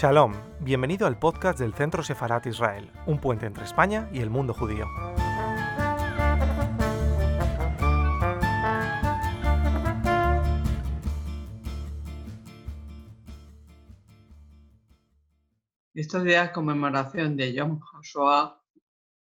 Shalom, 0.00 0.32
bienvenido 0.60 1.08
al 1.08 1.18
podcast 1.18 1.58
del 1.58 1.74
Centro 1.74 2.04
Sefarat 2.04 2.46
Israel, 2.46 2.88
un 3.06 3.18
puente 3.18 3.46
entre 3.46 3.64
España 3.64 4.08
y 4.12 4.20
el 4.20 4.30
mundo 4.30 4.54
judío. 4.54 4.86
Estos 15.94 16.22
días 16.22 16.46
de 16.46 16.52
conmemoración 16.52 17.36
de 17.36 17.52
Yom 17.54 17.80
HaShoah, 17.82 18.62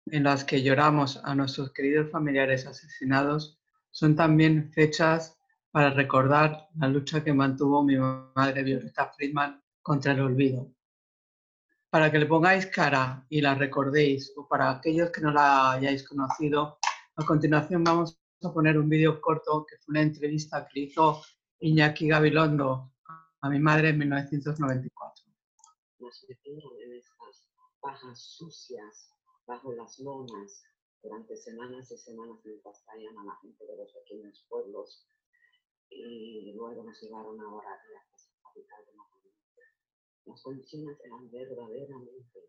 en 0.06 0.24
las 0.24 0.46
que 0.46 0.64
lloramos 0.64 1.20
a 1.26 1.36
nuestros 1.36 1.74
queridos 1.74 2.10
familiares 2.12 2.66
asesinados, 2.66 3.60
son 3.90 4.16
también 4.16 4.72
fechas 4.72 5.38
para 5.72 5.90
recordar 5.90 6.70
la 6.78 6.88
lucha 6.88 7.26
que 7.26 7.34
mantuvo 7.34 7.84
mi 7.84 7.98
madre 7.98 8.64
Violeta 8.64 9.12
Friedman 9.18 9.62
contra 9.82 10.14
el 10.14 10.22
olvido. 10.22 10.72
Para 11.90 12.12
que 12.12 12.20
le 12.20 12.26
pongáis 12.26 12.68
cara 12.68 13.26
y 13.30 13.42
la 13.42 13.56
recordéis, 13.56 14.34
o 14.38 14.48
para 14.48 14.72
aquellos 14.72 15.10
que 15.12 15.22
no 15.22 15.32
la 15.32 15.74
hayáis 15.74 16.08
conocido, 16.08 16.80
a 17.16 17.26
continuación 17.26 17.84
vamos 17.84 18.18
a 18.44 18.54
poner 18.54 18.78
un 18.78 18.90
vídeo 18.90 19.20
corto 19.20 19.66
que 19.66 19.78
fue 19.78 19.94
una 19.94 20.02
entrevista 20.02 20.68
que 20.68 20.82
hizo 20.82 21.22
Iñaki 21.60 22.08
Gabilondo 22.08 22.94
a 23.42 23.50
mi 23.50 23.60
madre 23.60 23.90
en 23.90 23.98
1994 23.98 25.32
nos 26.02 26.26
metieron 26.28 26.82
en 26.82 26.94
estas 26.94 27.46
pajas 27.80 28.20
sucias 28.20 29.10
bajo 29.46 29.72
las 29.74 30.00
lonas 30.00 30.64
durante 31.02 31.38
semanas 31.38 31.92
y 31.92 31.98
semanas 31.98 32.40
mientras 32.44 32.84
traían 32.84 33.18
a 33.20 33.24
la 33.24 33.36
gente 33.38 33.66
de 33.66 33.78
los 33.78 33.92
pequeños 33.94 34.46
pueblos 34.50 35.08
y 35.90 36.54
luego 36.54 36.84
nos 36.84 37.02
llevaron 37.02 37.40
a 37.40 37.54
orar 37.54 37.80
a 37.80 37.92
la 37.94 38.04
capital 38.44 38.86
de. 38.86 39.11
Las 40.32 40.44
condiciones 40.44 40.98
eran 41.04 41.30
verdaderamente. 41.30 42.40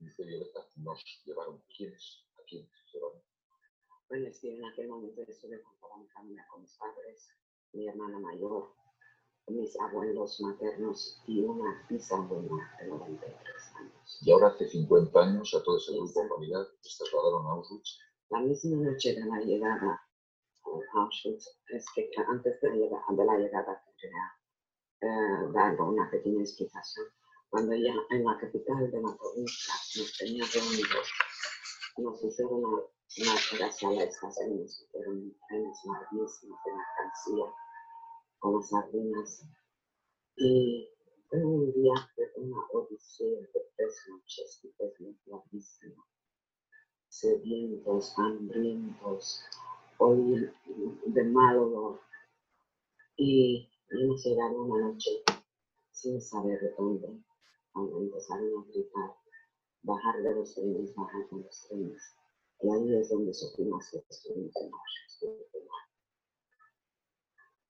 Dice 0.00 0.24
Violeta, 0.24 0.66
nos 0.74 1.00
llevaron 1.24 1.62
quiénes, 1.76 2.26
a 2.36 2.42
quiénes 2.42 2.72
llevaron. 2.92 3.22
Bueno, 4.08 4.26
es 4.26 4.40
que 4.40 4.56
en 4.56 4.64
aquel 4.64 4.88
momento 4.88 5.22
estuve 5.22 5.62
con 5.62 5.78
toda 5.78 5.98
mi 5.98 6.08
familia, 6.08 6.44
con 6.50 6.62
mis 6.62 6.76
padres, 6.76 7.28
mi 7.72 7.86
hermana 7.86 8.18
mayor, 8.18 8.74
mis 9.46 9.78
abuelos 9.78 10.40
maternos 10.40 11.22
y 11.28 11.42
una 11.42 11.86
bisabuela 11.88 12.76
de 12.80 12.88
93 12.88 13.76
años. 13.76 14.18
Y 14.22 14.32
ahora 14.32 14.48
hace 14.48 14.68
50 14.68 15.20
años 15.20 15.54
a 15.54 15.62
todo 15.62 15.78
ese 15.78 15.92
grupo 15.92 16.28
familiar 16.28 16.66
se 16.80 16.98
trasladaron 16.98 17.46
a 17.46 17.50
Auschwitz. 17.50 18.00
La 18.30 18.40
misma 18.40 18.90
noche 18.90 19.14
de 19.14 19.24
la 19.24 19.38
llegada 19.38 20.02
a 20.64 21.00
Auschwitz, 21.00 21.60
es 21.68 21.86
que 21.94 22.10
antes 22.26 22.60
de 22.60 22.70
la 22.70 22.74
llegada, 22.74 23.04
de 23.08 23.24
la 23.24 23.38
llegada 23.38 23.84
quería 24.00 24.34
eh, 25.04 25.52
dar 25.52 25.78
una 25.82 26.10
pequeña 26.10 26.40
explicación. 26.40 27.06
Cuando 27.50 27.74
ya 27.74 27.94
en 28.10 28.24
la 28.24 28.38
capital 28.38 28.90
de 28.90 29.02
la 29.02 29.14
provincia 29.14 29.74
nos 29.98 30.16
tenían 30.16 30.48
reunidos, 30.48 31.12
nos 31.98 32.24
hicieron 32.24 32.64
una, 32.64 32.82
una 33.22 33.70
sala 33.70 34.00
de 34.00 34.08
estaciones, 34.08 34.88
que 34.90 34.98
eran 34.98 35.34
trenes 35.46 35.78
larguísimos 35.84 36.58
de 36.64 36.72
mercancía 36.72 37.52
con 38.38 38.56
las 38.56 38.68
sardinas. 38.70 39.46
Y 40.36 40.88
fue 41.28 41.44
un 41.44 41.70
viaje, 41.74 42.32
una 42.36 42.56
odisea 42.72 43.40
de 43.40 43.60
tres 43.76 43.94
noches 44.08 44.60
y 44.62 44.68
tres 44.78 45.00
noches 45.00 45.26
larguísima. 45.26 46.04
Sedientos, 47.08 48.18
hambrientos, 48.18 49.44
oír 49.98 50.52
de 51.04 51.24
mal 51.24 51.58
olor. 51.58 52.00
Y 53.16 53.68
una 53.96 54.88
noche 54.88 55.10
sin 55.92 56.20
saber 56.20 56.60
de 56.60 56.74
dónde, 56.76 57.08
cuando 57.72 58.00
empezaron 58.00 58.44
a 58.44 58.72
gritar, 58.72 59.10
bajar 59.82 60.22
de 60.22 60.34
los 60.34 60.54
trenes, 60.54 60.94
bajar 60.94 61.22
de 61.30 61.42
los 61.42 61.68
trenes. 61.68 62.02
Y 62.60 62.70
ahí 62.70 62.96
es 62.96 63.10
donde 63.10 63.32
supimos 63.34 63.90
que 63.90 64.02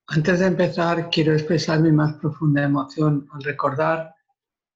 Antes 0.06 0.40
de 0.40 0.46
empezar, 0.46 1.10
quiero 1.10 1.32
expresar 1.32 1.80
mi 1.80 1.90
más 1.90 2.14
profunda 2.16 2.62
emoción 2.62 3.26
al 3.32 3.42
recordar 3.42 4.14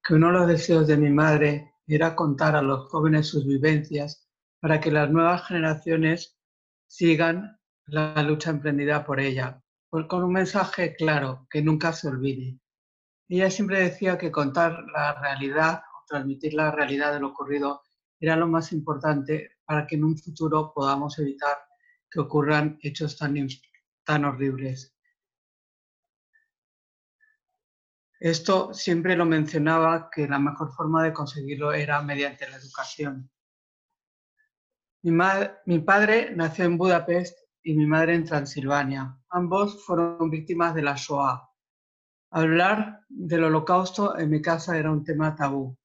que 0.03 0.15
uno 0.15 0.29
de 0.29 0.33
los 0.33 0.49
deseos 0.49 0.87
de 0.87 0.97
mi 0.97 1.11
madre 1.11 1.75
era 1.87 2.17
contar 2.17 2.57
a 2.57 2.63
los 2.63 2.89
jóvenes 2.89 3.29
sus 3.29 3.47
vivencias 3.47 4.29
para 4.61 4.81
que 4.81 4.91
las 4.91 5.11
nuevas 5.11 5.47
generaciones 5.47 6.39
sigan 6.87 7.59
la 7.87 8.23
lucha 8.23 8.51
emprendida 8.51 9.05
por 9.05 9.21
ella, 9.21 9.63
con 9.91 10.25
un 10.25 10.33
mensaje 10.33 10.95
claro, 10.97 11.47
que 11.51 11.63
nunca 11.63 11.93
se 11.93 12.09
olvide. 12.09 12.59
Ella 13.29 13.51
siempre 13.51 13.81
decía 13.81 14.17
que 14.19 14.31
contar 14.31 14.85
la 14.93 15.21
realidad 15.21 15.83
o 15.95 16.05
transmitir 16.07 16.55
la 16.55 16.71
realidad 16.71 17.13
de 17.13 17.21
lo 17.21 17.29
ocurrido 17.29 17.83
era 18.21 18.37
lo 18.37 18.49
más 18.49 18.73
importante 18.73 19.59
para 19.65 19.87
que 19.87 19.97
en 19.97 20.05
un 20.05 20.17
futuro 20.17 20.73
podamos 20.75 21.19
evitar 21.19 21.57
que 22.11 22.21
ocurran 22.21 22.79
hechos 22.83 23.17
tan, 23.17 23.35
tan 24.05 24.25
horribles. 24.25 24.95
Esto 28.21 28.75
siempre 28.75 29.15
lo 29.15 29.25
mencionaba 29.25 30.11
que 30.11 30.27
la 30.27 30.41
mejor 30.41 30.73
forma 30.73 31.05
de 31.05 31.13
conseguirlo 31.13 31.73
era 31.73 32.03
mediante 32.03 32.49
la 32.49 32.57
educación. 32.57 33.31
Mi, 35.03 35.79
padre 35.79 36.35
nació 36.35 36.65
en 36.65 36.77
Budapest 36.77 37.39
y 37.63 37.75
mi 37.75 37.87
madre 37.87 38.15
en 38.15 38.25
Transilvania. 38.25 39.18
Ambos 39.31 39.85
fueron 39.85 40.31
víctimas 40.31 40.75
de 40.75 40.83
la 40.83 40.95
Shoah. 40.95 41.51
Hablar 42.31 43.01
del 43.09 43.45
holocausto 43.45 44.19
en 44.19 44.31
mi 44.31 44.41
casa 44.41 44.79
era 44.79 44.91
un 44.91 45.05
tema 45.05 45.37
tabú. 45.37 45.77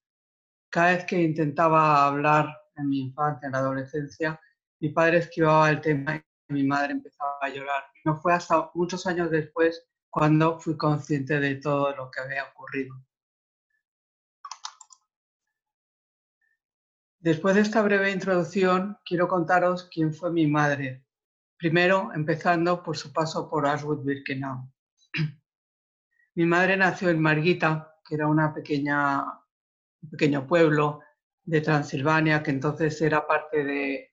Cada 0.70 0.92
vez 0.92 1.06
que 1.06 1.22
intentaba 1.22 2.06
hablar 2.06 2.48
en 2.76 2.90
mi 2.90 3.02
infancia, 3.02 3.48
en 3.48 3.52
la 3.52 3.60
adolescencia, 3.60 4.40
mi 4.80 4.90
padre 4.90 5.18
esquivaba 5.18 5.70
el 5.70 5.82
tema 5.82 6.16
y 6.16 6.54
mi 6.54 6.64
madre 6.64 6.94
empezaba 6.94 7.38
a 7.42 7.50
llorar. 7.50 7.84
No 8.06 8.16
fue 8.16 8.34
hasta 8.34 8.72
muchos 8.76 9.06
años 9.08 9.30
después 9.30 9.86
cuando 10.10 10.60
fui 10.60 10.78
consciente 10.78 11.40
de 11.40 11.56
todo 11.56 11.94
lo 11.96 12.10
que 12.12 12.22
había 12.22 12.46
ocurrido. 12.46 12.96
Después 17.20 17.56
de 17.56 17.62
esta 17.62 17.82
breve 17.82 18.12
introducción, 18.12 18.98
quiero 19.06 19.28
contaros 19.28 19.90
quién 19.92 20.14
fue 20.14 20.32
mi 20.32 20.48
madre. 20.48 21.03
Primero, 21.64 22.12
empezando 22.14 22.84
por 22.84 22.98
su 22.98 23.14
paso 23.14 23.50
por 23.50 23.66
Auschwitz-Birkenau. 23.66 24.70
Mi 26.36 26.46
madre 26.46 26.76
nació 26.76 27.10
en 27.10 27.22
Margita, 27.22 28.02
que 28.06 28.16
era 28.16 28.28
una 28.28 28.54
pequeña, 28.54 29.24
un 30.02 30.10
pequeño 30.10 30.46
pueblo 30.46 31.00
de 31.46 31.62
Transilvania, 31.62 32.44
que 32.44 32.52
entonces 32.52 33.02
era 33.02 33.26
parte 33.26 33.64
de 33.64 34.12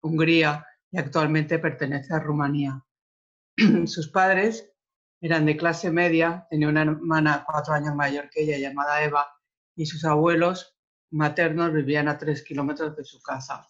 Hungría 0.00 0.64
y 0.90 0.96
actualmente 0.96 1.58
pertenece 1.58 2.14
a 2.14 2.18
Rumanía. 2.18 2.82
Sus 3.84 4.08
padres 4.08 4.72
eran 5.20 5.44
de 5.44 5.58
clase 5.58 5.90
media, 5.90 6.46
tenía 6.48 6.68
una 6.68 6.80
hermana 6.80 7.44
cuatro 7.46 7.74
años 7.74 7.94
mayor 7.94 8.30
que 8.30 8.40
ella 8.40 8.56
llamada 8.56 9.04
Eva 9.04 9.26
y 9.74 9.84
sus 9.84 10.02
abuelos 10.06 10.78
maternos 11.10 11.74
vivían 11.74 12.08
a 12.08 12.16
tres 12.16 12.42
kilómetros 12.42 12.96
de 12.96 13.04
su 13.04 13.20
casa. 13.20 13.68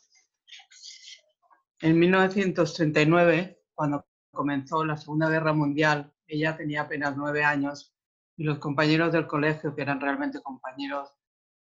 En 1.80 1.98
1939, 1.98 3.62
cuando 3.74 4.06
comenzó 4.32 4.84
la 4.84 4.96
Segunda 4.96 5.28
Guerra 5.28 5.52
Mundial, 5.52 6.12
ella 6.26 6.56
tenía 6.56 6.82
apenas 6.82 7.16
nueve 7.16 7.44
años 7.44 7.94
y 8.36 8.44
los 8.44 8.58
compañeros 8.58 9.12
del 9.12 9.26
colegio, 9.26 9.74
que 9.74 9.82
eran 9.82 10.00
realmente 10.00 10.42
compañeros 10.42 11.10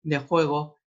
de 0.03 0.19
juego, 0.19 0.79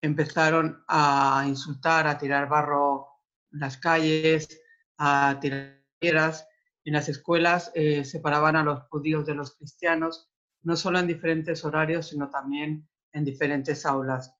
empezaron 0.00 0.82
a 0.88 1.44
insultar, 1.46 2.06
a 2.06 2.18
tirar 2.18 2.48
barro 2.48 3.06
en 3.52 3.60
las 3.60 3.76
calles, 3.76 4.60
a 4.98 5.38
tirar 5.40 5.82
piedras 5.98 6.46
en 6.84 6.94
las 6.94 7.08
escuelas 7.08 7.70
eh, 7.74 8.04
separaban 8.04 8.56
a 8.56 8.64
los 8.64 8.82
judíos 8.88 9.24
de 9.24 9.34
los 9.34 9.56
cristianos, 9.56 10.30
no 10.62 10.76
solo 10.76 10.98
en 10.98 11.06
diferentes 11.06 11.64
horarios, 11.64 12.08
sino 12.08 12.28
también 12.28 12.88
en 13.12 13.24
diferentes 13.24 13.86
aulas. 13.86 14.34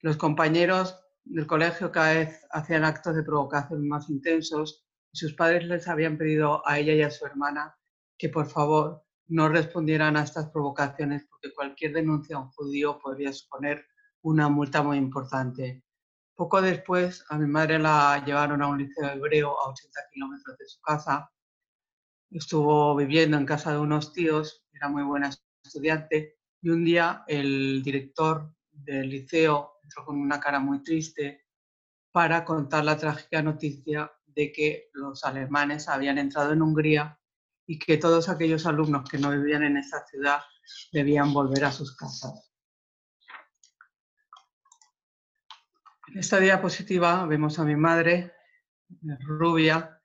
Los 0.00 0.16
compañeros 0.16 0.98
del 1.30 1.46
colegio 1.46 1.92
cada 1.92 2.14
vez 2.14 2.46
hacían 2.50 2.84
actos 2.84 3.14
de 3.14 3.22
provocación 3.22 3.86
más 3.86 4.08
intensos 4.08 4.84
y 5.12 5.18
sus 5.18 5.34
padres 5.34 5.64
les 5.64 5.88
habían 5.88 6.16
pedido 6.16 6.66
a 6.66 6.78
ella 6.78 6.94
y 6.94 7.02
a 7.02 7.10
su 7.10 7.26
hermana 7.26 7.76
que 8.16 8.28
por 8.28 8.46
favor 8.46 9.04
no 9.28 9.48
respondieran 9.48 10.16
a 10.16 10.22
estas 10.22 10.50
provocaciones 10.50 11.26
porque 11.28 11.54
cualquier 11.54 11.92
denuncia 11.92 12.36
a 12.36 12.40
un 12.40 12.50
judío 12.50 12.98
podría 12.98 13.32
suponer 13.32 13.84
una 14.22 14.48
multa 14.48 14.82
muy 14.82 14.96
importante. 14.96 15.84
Poco 16.34 16.62
después 16.62 17.24
a 17.28 17.38
mi 17.38 17.46
madre 17.46 17.78
la 17.78 18.24
llevaron 18.24 18.62
a 18.62 18.68
un 18.68 18.78
liceo 18.78 19.08
hebreo 19.10 19.60
a 19.60 19.68
80 19.70 20.00
kilómetros 20.12 20.56
de 20.58 20.66
su 20.66 20.80
casa 20.80 21.30
estuvo 22.30 22.94
viviendo 22.96 23.36
en 23.36 23.46
casa 23.46 23.72
de 23.72 23.78
unos 23.78 24.12
tíos, 24.12 24.64
era 24.72 24.88
muy 24.88 25.02
buena 25.02 25.30
estudiante, 25.64 26.36
y 26.60 26.70
un 26.70 26.84
día 26.84 27.24
el 27.26 27.82
director 27.82 28.52
del 28.70 29.08
liceo 29.08 29.77
con 30.04 30.20
una 30.20 30.40
cara 30.40 30.60
muy 30.60 30.82
triste 30.82 31.46
para 32.12 32.44
contar 32.44 32.84
la 32.84 32.96
trágica 32.96 33.42
noticia 33.42 34.10
de 34.26 34.52
que 34.52 34.90
los 34.92 35.24
alemanes 35.24 35.88
habían 35.88 36.18
entrado 36.18 36.52
en 36.52 36.62
Hungría 36.62 37.18
y 37.66 37.78
que 37.78 37.98
todos 37.98 38.28
aquellos 38.28 38.66
alumnos 38.66 39.08
que 39.08 39.18
no 39.18 39.30
vivían 39.30 39.62
en 39.62 39.76
esta 39.76 40.04
ciudad 40.06 40.40
debían 40.92 41.32
volver 41.32 41.64
a 41.64 41.72
sus 41.72 41.96
casas. 41.96 42.52
En 46.08 46.18
esta 46.18 46.38
diapositiva 46.38 47.26
vemos 47.26 47.58
a 47.58 47.64
mi 47.64 47.76
madre, 47.76 48.32
rubia, 49.20 50.02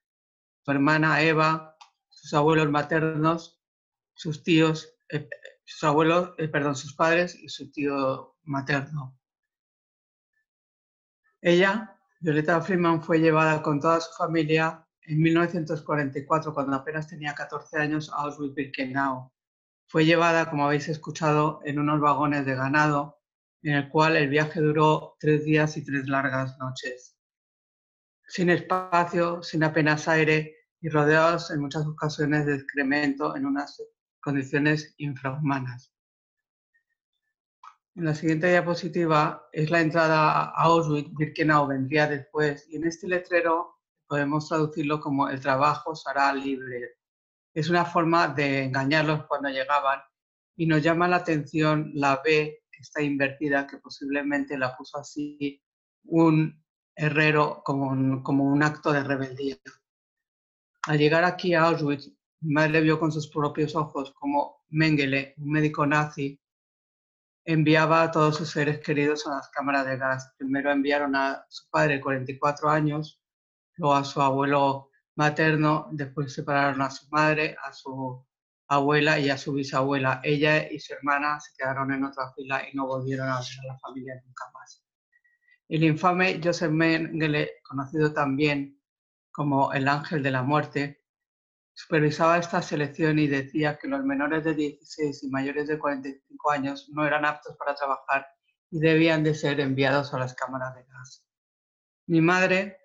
su 0.61 0.71
hermana 0.71 1.21
Eva, 1.21 1.77
sus 2.09 2.33
abuelos 2.33 2.69
maternos, 2.69 3.61
sus 4.13 4.43
tíos, 4.43 4.95
eh, 5.09 5.29
sus 5.63 5.83
abuelos, 5.83 6.33
eh, 6.37 6.47
perdón, 6.49 6.75
sus 6.75 6.93
padres 6.95 7.35
y 7.35 7.49
su 7.49 7.71
tío 7.71 8.35
materno. 8.43 9.17
Ella, 11.45 11.93
Violeta 12.21 12.61
Freeman, 12.61 13.03
fue 13.03 13.19
llevada 13.19 13.61
con 13.61 13.81
toda 13.81 13.99
su 13.99 14.13
familia 14.13 14.87
en 15.01 15.21
1944, 15.21 16.53
cuando 16.53 16.77
apenas 16.77 17.09
tenía 17.09 17.35
14 17.35 17.79
años, 17.79 18.09
a 18.13 18.23
Auschwitz-Birkenau. 18.23 19.29
Fue 19.85 20.05
llevada, 20.05 20.49
como 20.49 20.65
habéis 20.65 20.87
escuchado, 20.87 21.59
en 21.65 21.79
unos 21.79 21.99
vagones 21.99 22.45
de 22.45 22.55
ganado, 22.55 23.19
en 23.61 23.73
el 23.73 23.89
cual 23.89 24.15
el 24.15 24.29
viaje 24.29 24.61
duró 24.61 25.17
tres 25.19 25.43
días 25.43 25.75
y 25.75 25.83
tres 25.83 26.07
largas 26.07 26.57
noches. 26.59 27.17
Sin 28.25 28.49
espacio, 28.49 29.43
sin 29.43 29.65
apenas 29.65 30.07
aire 30.07 30.55
y 30.79 30.87
rodeados 30.87 31.51
en 31.51 31.59
muchas 31.59 31.85
ocasiones 31.85 32.45
de 32.45 32.55
excremento 32.55 33.35
en 33.35 33.45
unas 33.45 33.83
condiciones 34.21 34.95
infrahumanas. 34.97 35.92
En 37.95 38.05
la 38.05 38.15
siguiente 38.15 38.49
diapositiva 38.49 39.47
es 39.51 39.69
la 39.69 39.79
entrada 39.79 40.45
a 40.45 40.63
Auschwitz, 40.63 41.13
Birkenau 41.15 41.67
vendría 41.67 42.07
después, 42.07 42.65
y 42.67 42.77
en 42.77 42.87
este 42.87 43.07
letrero 43.07 43.77
podemos 44.07 44.49
traducirlo 44.49 44.99
como 44.99 45.29
el 45.29 45.39
trabajo 45.39 45.95
será 45.95 46.33
libre. 46.33 46.97
Es 47.53 47.69
una 47.69 47.85
forma 47.85 48.29
de 48.29 48.63
engañarlos 48.63 49.25
cuando 49.27 49.49
llegaban 49.49 49.99
y 50.55 50.65
nos 50.65 50.81
llama 50.81 51.07
la 51.07 51.17
atención 51.17 51.91
la 51.93 52.19
B 52.23 52.63
que 52.71 52.81
está 52.81 53.03
invertida, 53.03 53.67
que 53.67 53.77
posiblemente 53.77 54.57
la 54.57 54.75
puso 54.75 54.97
así 54.97 55.61
un 56.05 56.63
herrero 56.95 57.61
como 57.63 57.89
un, 57.89 58.23
como 58.23 58.45
un 58.45 58.63
acto 58.63 58.91
de 58.91 59.03
rebeldía. 59.03 59.57
Al 60.87 60.97
llegar 60.97 61.25
aquí 61.25 61.53
a 61.53 61.65
Auschwitz, 61.65 62.11
mi 62.41 62.53
madre 62.55 62.81
vio 62.81 62.99
con 62.99 63.11
sus 63.11 63.27
propios 63.29 63.75
ojos 63.75 64.11
como 64.13 64.63
Mengele, 64.69 65.35
un 65.37 65.51
médico 65.51 65.85
nazi, 65.85 66.39
enviaba 67.45 68.03
a 68.03 68.11
todos 68.11 68.37
sus 68.37 68.49
seres 68.51 68.79
queridos 68.79 69.27
a 69.27 69.31
las 69.35 69.49
cámaras 69.49 69.85
de 69.85 69.97
gas. 69.97 70.33
Primero 70.37 70.71
enviaron 70.71 71.15
a 71.15 71.45
su 71.49 71.69
padre, 71.69 72.01
44 72.01 72.69
años, 72.69 73.21
luego 73.75 73.95
a 73.95 74.03
su 74.03 74.21
abuelo 74.21 74.89
materno, 75.15 75.87
después 75.91 76.33
separaron 76.33 76.81
a 76.81 76.89
su 76.89 77.07
madre, 77.09 77.55
a 77.63 77.73
su 77.73 78.25
abuela 78.67 79.19
y 79.19 79.29
a 79.29 79.37
su 79.37 79.53
bisabuela. 79.53 80.21
Ella 80.23 80.71
y 80.71 80.79
su 80.79 80.93
hermana 80.93 81.39
se 81.39 81.51
quedaron 81.57 81.91
en 81.93 82.05
otra 82.05 82.31
fila 82.33 82.63
y 82.67 82.75
no 82.75 82.87
volvieron 82.87 83.27
a 83.29 83.39
ver 83.39 83.59
a 83.63 83.73
la 83.73 83.79
familia 83.79 84.21
nunca 84.25 84.45
más. 84.53 84.83
El 85.69 85.83
infame 85.83 86.39
Joseph 86.43 86.71
Mengele, 86.71 87.51
conocido 87.63 88.13
también 88.13 88.79
como 89.31 89.73
el 89.73 89.87
ángel 89.87 90.21
de 90.21 90.31
la 90.31 90.43
muerte, 90.43 91.02
supervisaba 91.73 92.37
esta 92.37 92.61
selección 92.61 93.19
y 93.19 93.27
decía 93.27 93.77
que 93.77 93.87
los 93.87 94.03
menores 94.03 94.43
de 94.43 94.53
16 94.53 95.23
y 95.23 95.29
mayores 95.29 95.67
de 95.67 95.79
45 95.79 96.51
años 96.51 96.89
no 96.91 97.05
eran 97.05 97.25
aptos 97.25 97.55
para 97.57 97.75
trabajar 97.75 98.27
y 98.69 98.79
debían 98.79 99.23
de 99.23 99.33
ser 99.33 99.59
enviados 99.59 100.13
a 100.13 100.19
las 100.19 100.33
cámaras 100.35 100.75
de 100.75 100.83
gas. 100.85 101.25
Mi 102.07 102.21
madre, 102.21 102.77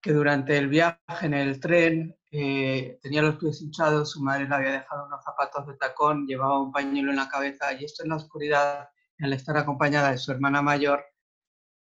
que 0.00 0.12
durante 0.12 0.56
el 0.56 0.68
viaje 0.68 0.98
en 1.22 1.34
el 1.34 1.60
tren 1.60 2.16
eh, 2.30 2.98
tenía 3.02 3.22
los 3.22 3.36
pies 3.36 3.62
hinchados, 3.62 4.12
su 4.12 4.22
madre 4.22 4.48
le 4.48 4.54
había 4.54 4.72
dejado 4.72 5.06
unos 5.06 5.24
zapatos 5.24 5.66
de 5.66 5.76
tacón, 5.76 6.26
llevaba 6.26 6.60
un 6.60 6.72
pañuelo 6.72 7.10
en 7.10 7.16
la 7.16 7.28
cabeza 7.28 7.72
y 7.72 7.84
esto 7.84 8.02
en 8.02 8.10
la 8.10 8.16
oscuridad, 8.16 8.88
al 9.20 9.32
estar 9.32 9.56
acompañada 9.56 10.10
de 10.10 10.18
su 10.18 10.32
hermana 10.32 10.62
mayor, 10.62 11.04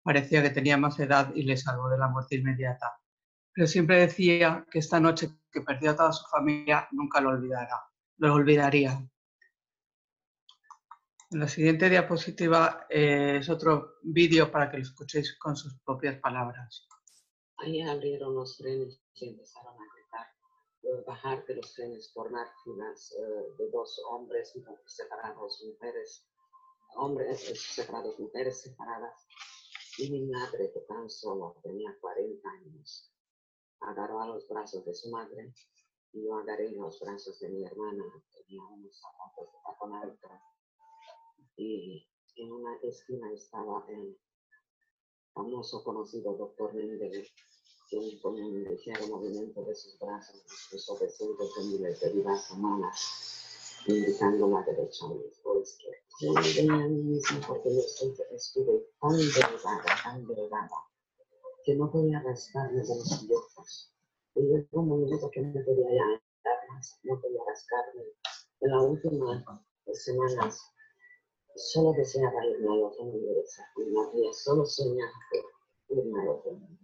parecía 0.03 0.41
que 0.41 0.49
tenía 0.49 0.77
más 0.77 0.99
edad 0.99 1.31
y 1.35 1.43
le 1.43 1.57
salvó 1.57 1.89
de 1.89 1.97
la 1.97 2.07
muerte 2.07 2.35
inmediata 2.35 3.01
pero 3.53 3.67
siempre 3.67 3.99
decía 3.99 4.65
que 4.71 4.79
esta 4.79 4.99
noche 4.99 5.29
que 5.51 5.61
perdió 5.61 5.91
a 5.91 5.95
toda 5.95 6.13
su 6.13 6.25
familia 6.29 6.87
nunca 6.91 7.21
lo 7.21 7.29
olvidará, 7.29 7.81
lo 8.17 8.33
olvidaría. 8.33 9.07
En 11.31 11.39
la 11.39 11.47
siguiente 11.47 11.89
diapositiva 11.89 12.87
eh, 12.89 13.37
es 13.39 13.49
otro 13.49 13.95
vídeo 14.01 14.51
para 14.51 14.69
que 14.69 14.77
lo 14.77 14.83
escuchéis 14.83 15.37
con 15.39 15.55
sus 15.55 15.79
propias 15.79 16.19
palabras. 16.19 16.87
Ahí 17.59 17.81
abrieron 17.81 18.35
los 18.35 18.57
trenes 18.57 18.99
y 19.15 19.29
empezaron 19.29 19.73
a 19.73 19.93
gritar, 19.93 20.27
eh, 20.83 21.03
bajar 21.07 21.45
de 21.45 21.55
los 21.55 21.73
trenes, 21.73 22.11
formar 22.13 22.47
filas 22.63 23.13
eh, 23.17 23.53
de 23.57 23.69
dos 23.69 24.01
hombres 24.09 24.53
separados, 24.85 25.63
mujeres, 25.65 26.27
hombres 26.95 27.39
separados, 27.55 28.19
mujeres 28.19 28.61
separadas. 28.61 29.25
Y 29.99 30.09
mi 30.11 30.25
madre, 30.25 30.71
que 30.73 30.81
tan 30.81 31.09
solo 31.09 31.61
tenía 31.63 31.95
40 32.01 32.49
años, 32.49 33.11
agarró 33.81 34.21
a 34.21 34.27
los 34.27 34.47
brazos 34.47 34.85
de 34.85 34.93
su 34.93 35.09
madre 35.09 35.53
y 36.13 36.25
yo 36.25 36.35
agarré 36.35 36.71
los 36.71 36.99
brazos 36.99 37.39
de 37.39 37.49
mi 37.49 37.63
hermana, 37.63 38.03
tenía 38.33 38.63
unos 38.63 38.99
zapatos 38.99 39.51
de 39.51 39.59
tacón 39.63 39.93
alto. 39.95 40.27
Y 41.55 42.07
en 42.35 42.51
una 42.51 42.75
esquina 42.83 43.31
estaba 43.33 43.85
el 43.89 44.17
famoso 45.33 45.83
conocido 45.83 46.33
doctor 46.35 46.73
Mendele, 46.73 47.27
quien 47.89 48.19
con 48.19 48.35
un 48.35 48.63
ligero 48.63 49.07
movimiento 49.07 49.63
de 49.63 49.75
sus 49.75 49.97
brazos 49.99 50.41
expresó 50.43 50.97
cientos 50.97 51.55
de 51.55 51.63
miles 51.65 51.99
de 51.99 52.09
vidas 52.13 52.51
humanas, 52.51 53.83
indicando 53.87 54.47
la 54.47 54.63
derecha 54.63 55.05
o 55.05 55.55
la 55.55 55.61
izquierda. 55.61 55.97
Yo 56.19 56.33
me 56.33 56.41
veía 56.41 56.73
a 56.73 56.87
mí 56.87 57.01
mismo 57.03 57.39
porque 57.47 57.73
yo 57.73 57.81
estuve 58.31 58.87
tan 58.99 59.17
delgada, 59.17 59.83
tan 60.03 60.27
delgada, 60.27 60.90
que 61.63 61.75
no 61.75 61.91
podía 61.91 62.21
rascarme 62.21 62.81
de 62.81 62.95
los 62.95 63.27
ojos. 63.29 63.93
Y 64.35 64.41
llegó 64.41 64.81
un 64.81 64.87
momento 64.87 65.29
que 65.31 65.41
no 65.41 65.53
podía 65.65 65.89
ya 65.91 66.51
más, 66.69 66.99
no 67.03 67.19
podía 67.19 67.41
rascarme. 67.47 68.03
En 68.61 68.71
las 68.71 68.83
últimas 68.83 69.43
semanas 69.93 70.59
solo 71.55 71.93
deseaba 71.93 72.45
irme 72.45 72.73
al 72.73 72.83
otro 72.83 73.03
mundo 73.05 73.27
de 73.33 74.33
solo 74.33 74.65
soñaba 74.65 75.11
irme 75.89 76.21
al 76.21 76.29
otro 76.29 76.51
mundo. 76.53 76.79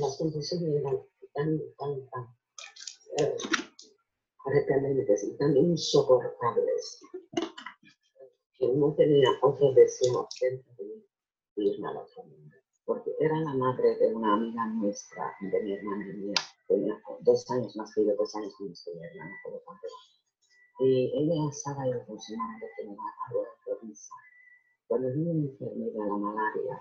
Las 0.00 0.16
condiciones 0.18 0.80
eran 0.80 1.00
tan, 1.34 1.60
tan, 1.78 2.10
tan 2.10 2.24
eh, 3.18 3.36
repelentes 4.46 5.24
y 5.24 5.36
tan 5.36 5.56
insoportables 5.56 7.00
que 8.58 8.68
no 8.68 8.94
tenía 8.94 9.30
otro 9.42 9.72
deseo 9.72 10.28
dentro 10.40 10.72
de 10.78 10.84
mí 10.84 11.06
irme 11.56 11.88
al 11.88 11.96
otro 11.98 12.24
porque 12.86 13.10
era 13.18 13.36
la 13.40 13.52
madre 13.54 13.96
de 13.96 14.14
una 14.14 14.34
amiga 14.34 14.64
nuestra, 14.66 15.34
de 15.40 15.62
mi 15.62 15.74
hermana 15.74 16.08
y 16.08 16.16
mía, 16.18 16.34
tenía 16.68 17.02
dos 17.20 17.50
años 17.50 17.74
más 17.76 17.92
que 17.92 18.06
yo, 18.06 18.14
dos 18.14 18.34
años 18.36 18.54
menos 18.60 18.84
que 18.84 18.94
mi 18.94 19.04
hermana, 19.04 19.34
por 19.42 19.52
lo 19.54 19.58
tanto. 19.58 19.86
Y 20.78 21.12
ella 21.18 21.50
estaba 21.50 21.80
madre 21.80 22.70
que 22.76 22.84
me 22.84 22.96
algo 23.28 23.44
de 23.66 23.74
risa. 23.82 24.14
Cuando 24.86 25.08
vino 25.12 25.34
mi 25.34 25.48
enfermera 25.48 26.06
la 26.06 26.16
malaria, 26.16 26.80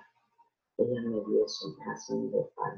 ella 0.78 1.02
me 1.02 1.24
dio 1.26 1.48
su 1.48 1.76
ración 1.84 2.30
de 2.30 2.44
pan, 2.56 2.78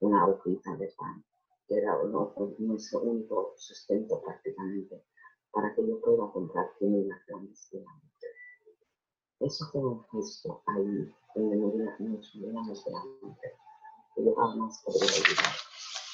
una 0.00 0.26
hojita 0.26 0.76
de 0.76 0.92
pan, 0.98 1.24
que 1.66 1.78
era 1.78 1.96
nuestro 2.58 3.00
único 3.00 3.54
sustento 3.56 4.20
prácticamente, 4.20 5.02
para 5.52 5.74
que 5.74 5.86
yo 5.86 5.98
pueda 6.00 6.30
comprar 6.30 6.70
comida 6.78 7.18
clandestinamente. 7.26 8.21
Eso 9.44 9.68
fue 9.72 9.80
un 9.80 10.04
gesto 10.12 10.62
ahí 10.68 11.12
donde 11.34 11.56
nos 11.56 11.98
moríamos 11.98 12.84
de 12.84 12.94
hambre. 12.94 13.52
Y 14.16 14.24
yo 14.24 14.34
jamás 14.36 14.80
podría 14.84 15.10
olvidar. 15.10 15.54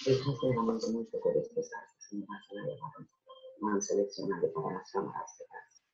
De 0.07 0.55
realmente 0.55 0.87
muy 0.93 1.05
poco 1.05 1.33
despesadas 1.35 2.13
y 2.13 2.17
me 2.17 2.27
vas 2.27 2.43
a 2.49 2.55
llevar 2.55 3.09
más 3.61 3.87
seleccionado 3.87 4.53
para 4.55 4.79
las 4.79 4.91
cámaras 4.91 5.39
de 5.39 5.45
gas. 5.45 5.85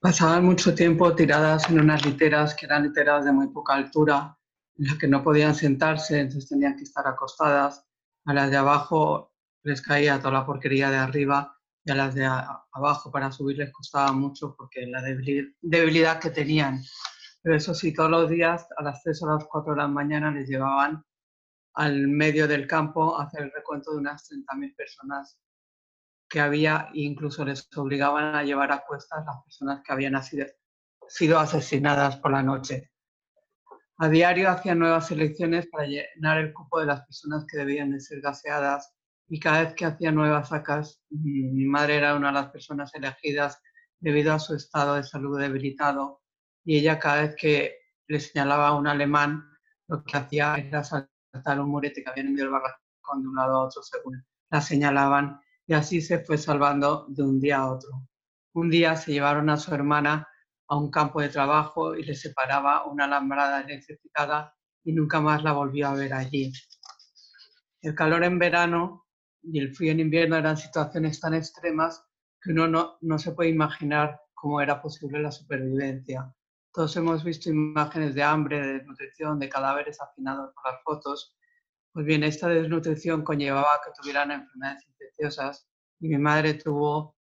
Pasaban 0.00 0.44
mucho 0.46 0.74
tiempo 0.74 1.14
tiradas 1.14 1.68
en 1.68 1.80
unas 1.80 2.06
literas 2.06 2.54
que 2.54 2.64
eran 2.64 2.84
literas 2.84 3.26
de 3.26 3.32
muy 3.32 3.48
poca 3.48 3.74
altura, 3.74 4.38
en 4.78 4.86
las 4.86 4.96
que 4.96 5.06
no 5.06 5.22
podían 5.22 5.54
sentarse, 5.54 6.18
entonces 6.18 6.48
tenían 6.48 6.76
que 6.76 6.84
estar 6.84 7.06
acostadas. 7.06 7.84
A 8.24 8.32
las 8.32 8.50
de 8.50 8.56
abajo 8.56 9.34
les 9.64 9.82
caía 9.82 10.18
toda 10.18 10.32
la 10.32 10.46
porquería 10.46 10.90
de 10.90 10.96
arriba 10.96 11.59
y 11.84 11.90
a 11.90 11.94
las 11.94 12.14
de 12.14 12.26
abajo 12.26 13.10
para 13.10 13.32
subir 13.32 13.58
les 13.58 13.72
costaba 13.72 14.12
mucho 14.12 14.54
porque 14.56 14.86
la 14.86 15.02
debilidad 15.02 16.20
que 16.20 16.30
tenían. 16.30 16.82
Pero 17.42 17.56
eso 17.56 17.74
sí, 17.74 17.94
todos 17.94 18.10
los 18.10 18.28
días 18.28 18.66
a 18.76 18.82
las 18.82 19.02
3 19.02 19.22
o 19.22 19.26
las 19.28 19.44
4 19.46 19.72
de 19.72 19.78
la 19.78 19.88
mañana 19.88 20.30
les 20.30 20.48
llevaban 20.48 21.02
al 21.74 22.08
medio 22.08 22.46
del 22.46 22.66
campo 22.66 23.18
a 23.18 23.24
hacer 23.24 23.44
el 23.44 23.52
recuento 23.52 23.92
de 23.92 23.98
unas 23.98 24.28
30.000 24.30 24.76
personas 24.76 25.38
que 26.28 26.40
había 26.40 26.90
e 26.94 27.00
incluso 27.00 27.44
les 27.44 27.68
obligaban 27.76 28.34
a 28.34 28.42
llevar 28.42 28.72
a 28.72 28.84
cuestas 28.86 29.24
las 29.24 29.42
personas 29.42 29.82
que 29.82 29.92
habían 29.92 30.22
sido, 30.22 30.46
sido 31.08 31.38
asesinadas 31.38 32.16
por 32.16 32.32
la 32.32 32.42
noche. 32.42 32.90
A 33.98 34.08
diario 34.08 34.50
hacía 34.50 34.74
nuevas 34.74 35.08
selecciones 35.08 35.66
para 35.66 35.86
llenar 35.86 36.38
el 36.38 36.52
cupo 36.52 36.80
de 36.80 36.86
las 36.86 37.04
personas 37.04 37.44
que 37.46 37.58
debían 37.58 37.90
de 37.90 38.00
ser 38.00 38.20
gaseadas 38.20 38.94
y 39.30 39.38
cada 39.38 39.62
vez 39.62 39.74
que 39.74 39.84
hacía 39.84 40.10
nuevas 40.10 40.48
sacas, 40.48 41.00
mi 41.08 41.64
madre 41.64 41.98
era 41.98 42.16
una 42.16 42.28
de 42.28 42.34
las 42.34 42.50
personas 42.50 42.92
elegidas 42.96 43.62
debido 44.00 44.34
a 44.34 44.40
su 44.40 44.56
estado 44.56 44.96
de 44.96 45.04
salud 45.04 45.38
debilitado 45.38 46.20
y 46.64 46.78
ella 46.78 46.98
cada 46.98 47.22
vez 47.22 47.36
que 47.36 47.76
le 48.08 48.18
señalaba 48.18 48.68
a 48.68 48.74
un 48.74 48.88
alemán, 48.88 49.48
lo 49.86 50.02
que 50.02 50.16
hacía 50.16 50.56
era 50.56 50.82
saltar 50.82 51.60
un 51.60 51.70
murete 51.70 52.02
que 52.02 52.10
había 52.10 52.24
en 52.24 52.36
el 52.36 52.48
barracón 52.48 53.22
de 53.22 53.28
un 53.28 53.36
lado 53.36 53.54
a 53.54 53.66
otro 53.66 53.82
según 53.84 54.26
la 54.50 54.60
señalaban 54.60 55.40
y 55.64 55.74
así 55.74 56.00
se 56.00 56.18
fue 56.24 56.36
salvando 56.36 57.06
de 57.08 57.22
un 57.22 57.40
día 57.40 57.58
a 57.58 57.70
otro. 57.70 58.08
Un 58.54 58.68
día 58.68 58.96
se 58.96 59.12
llevaron 59.12 59.48
a 59.48 59.56
su 59.56 59.72
hermana 59.72 60.26
a 60.66 60.76
un 60.76 60.90
campo 60.90 61.20
de 61.20 61.28
trabajo 61.28 61.94
y 61.94 62.02
le 62.02 62.16
separaba 62.16 62.84
una 62.86 63.04
alambrada 63.04 63.60
electrificada 63.60 64.56
y 64.82 64.92
nunca 64.92 65.20
más 65.20 65.44
la 65.44 65.52
volvió 65.52 65.86
a 65.86 65.94
ver 65.94 66.14
allí. 66.14 66.52
El 67.80 67.94
calor 67.94 68.24
en 68.24 68.40
verano 68.40 69.06
y 69.42 69.58
el 69.58 69.74
frío 69.74 69.92
en 69.92 70.00
invierno 70.00 70.36
eran 70.36 70.56
situaciones 70.56 71.20
tan 71.20 71.34
extremas 71.34 72.04
que 72.40 72.52
uno 72.52 72.68
no, 72.68 72.98
no 73.00 73.18
se 73.18 73.32
puede 73.32 73.50
imaginar 73.50 74.20
cómo 74.34 74.60
era 74.60 74.80
posible 74.80 75.20
la 75.20 75.30
supervivencia. 75.30 76.34
Todos 76.72 76.96
hemos 76.96 77.24
visto 77.24 77.50
imágenes 77.50 78.14
de 78.14 78.22
hambre, 78.22 78.60
de 78.60 78.72
desnutrición, 78.74 79.38
de 79.38 79.48
cadáveres 79.48 80.00
afinados 80.00 80.54
por 80.54 80.72
las 80.72 80.82
fotos. 80.82 81.36
Pues 81.92 82.06
bien, 82.06 82.22
esta 82.22 82.48
desnutrición 82.48 83.22
conllevaba 83.22 83.80
que 83.84 83.90
tuvieran 84.00 84.30
enfermedades 84.30 84.86
infecciosas 84.86 85.68
y 85.98 86.08
mi 86.08 86.18
madre 86.18 86.54
tuvo 86.54 87.16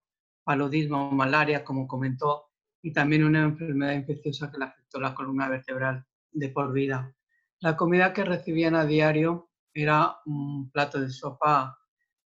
paludismo, 0.43 1.11
malaria, 1.11 1.63
como 1.63 1.87
comentó, 1.87 2.51
y 2.81 2.93
también 2.93 3.23
una 3.23 3.43
enfermedad 3.43 3.93
infecciosa 3.93 4.51
que 4.51 4.59
le 4.59 4.65
afectó 4.65 4.99
la 4.99 5.15
columna 5.15 5.49
vertebral 5.49 6.05
de 6.31 6.49
por 6.49 6.71
vida. 6.71 7.13
La 7.59 7.75
comida 7.75 8.13
que 8.13 8.23
recibían 8.23 8.75
a 8.75 8.85
diario 8.85 9.49
era 9.73 10.17
un 10.25 10.69
plato 10.71 11.01
de 11.01 11.09
sopa 11.09 11.77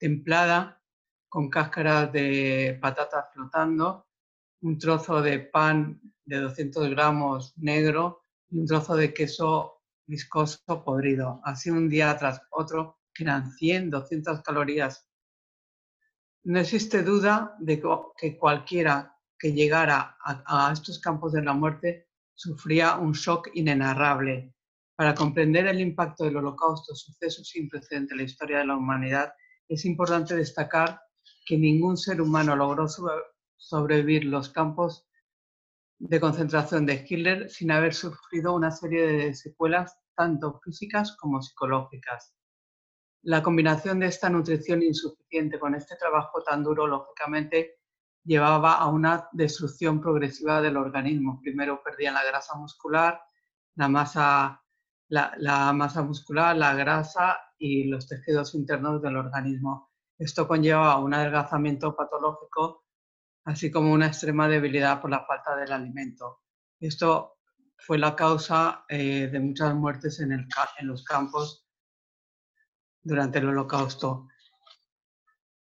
templada 0.00 0.82
con 1.28 1.48
cáscaras 1.48 2.12
de 2.12 2.76
patatas 2.80 3.26
flotando, 3.32 4.08
un 4.62 4.78
trozo 4.78 5.22
de 5.22 5.38
pan 5.38 6.00
de 6.24 6.38
200 6.40 6.90
gramos 6.90 7.56
negro 7.58 8.24
y 8.48 8.58
un 8.58 8.66
trozo 8.66 8.96
de 8.96 9.14
queso 9.14 9.82
viscoso 10.06 10.82
podrido. 10.84 11.40
Así 11.44 11.70
un 11.70 11.88
día 11.88 12.16
tras 12.18 12.42
otro, 12.50 12.98
que 13.14 13.22
eran 13.22 13.52
100, 13.52 13.90
200 13.90 14.42
calorías. 14.42 15.08
No 16.44 16.58
existe 16.58 17.02
duda 17.02 17.54
de 17.60 17.80
que 18.16 18.36
cualquiera 18.36 19.16
que 19.38 19.52
llegara 19.52 20.16
a, 20.24 20.70
estos 20.72 20.98
campos 20.98 21.32
de 21.32 21.42
la 21.42 21.52
muerte 21.52 22.08
sufría 22.34 22.96
un 22.96 23.12
shock 23.12 23.50
inenarrable. 23.54 24.54
Para 24.96 25.14
comprender 25.14 25.66
el 25.66 25.80
impacto 25.80 26.24
del 26.24 26.36
holocausto, 26.36 26.94
suceso 26.94 27.44
sin 27.44 27.68
precedente 27.68 28.14
en 28.14 28.18
la 28.18 28.24
historia 28.24 28.58
de 28.58 28.66
la 28.66 28.76
humanidad, 28.76 29.32
es 29.70 29.84
importante 29.84 30.34
destacar 30.34 31.00
que 31.46 31.56
ningún 31.56 31.96
ser 31.96 32.20
humano 32.20 32.56
logró 32.56 32.86
sobrevivir 33.56 34.24
los 34.24 34.48
campos 34.48 35.06
de 35.98 36.18
concentración 36.18 36.86
de 36.86 37.06
Hitler 37.08 37.48
sin 37.48 37.70
haber 37.70 37.94
sufrido 37.94 38.52
una 38.52 38.72
serie 38.72 39.06
de 39.06 39.34
secuelas 39.34 39.96
tanto 40.16 40.60
físicas 40.64 41.16
como 41.16 41.40
psicológicas. 41.40 42.34
La 43.22 43.44
combinación 43.44 44.00
de 44.00 44.06
esta 44.06 44.28
nutrición 44.28 44.82
insuficiente 44.82 45.60
con 45.60 45.76
este 45.76 45.94
trabajo 45.94 46.42
tan 46.42 46.64
duro, 46.64 46.88
lógicamente, 46.88 47.76
llevaba 48.24 48.74
a 48.74 48.88
una 48.88 49.28
destrucción 49.30 50.00
progresiva 50.00 50.60
del 50.60 50.78
organismo. 50.78 51.40
Primero 51.40 51.80
perdían 51.82 52.14
la 52.14 52.24
grasa 52.24 52.56
muscular, 52.56 53.20
la 53.76 53.88
masa, 53.88 54.64
la, 55.10 55.72
masa 55.72 56.02
muscular, 56.02 56.56
la 56.56 56.74
grasa 56.74 57.38
y 57.58 57.84
los 57.84 58.06
tejidos 58.06 58.54
internos 58.54 59.02
del 59.02 59.16
organismo. 59.16 59.90
Esto 60.18 60.46
conlleva 60.46 60.96
un 60.98 61.12
adelgazamiento 61.12 61.96
patológico, 61.96 62.84
así 63.44 63.70
como 63.70 63.92
una 63.92 64.06
extrema 64.06 64.48
debilidad 64.48 65.00
por 65.00 65.10
la 65.10 65.24
falta 65.26 65.56
del 65.56 65.72
alimento. 65.72 66.42
Esto 66.78 67.38
fue 67.76 67.98
la 67.98 68.14
causa 68.14 68.84
eh, 68.88 69.28
de 69.30 69.40
muchas 69.40 69.74
muertes 69.74 70.20
en, 70.20 70.46
los 70.82 71.04
campos 71.04 71.66
durante 73.02 73.38
el 73.38 73.48
holocausto. 73.48 74.28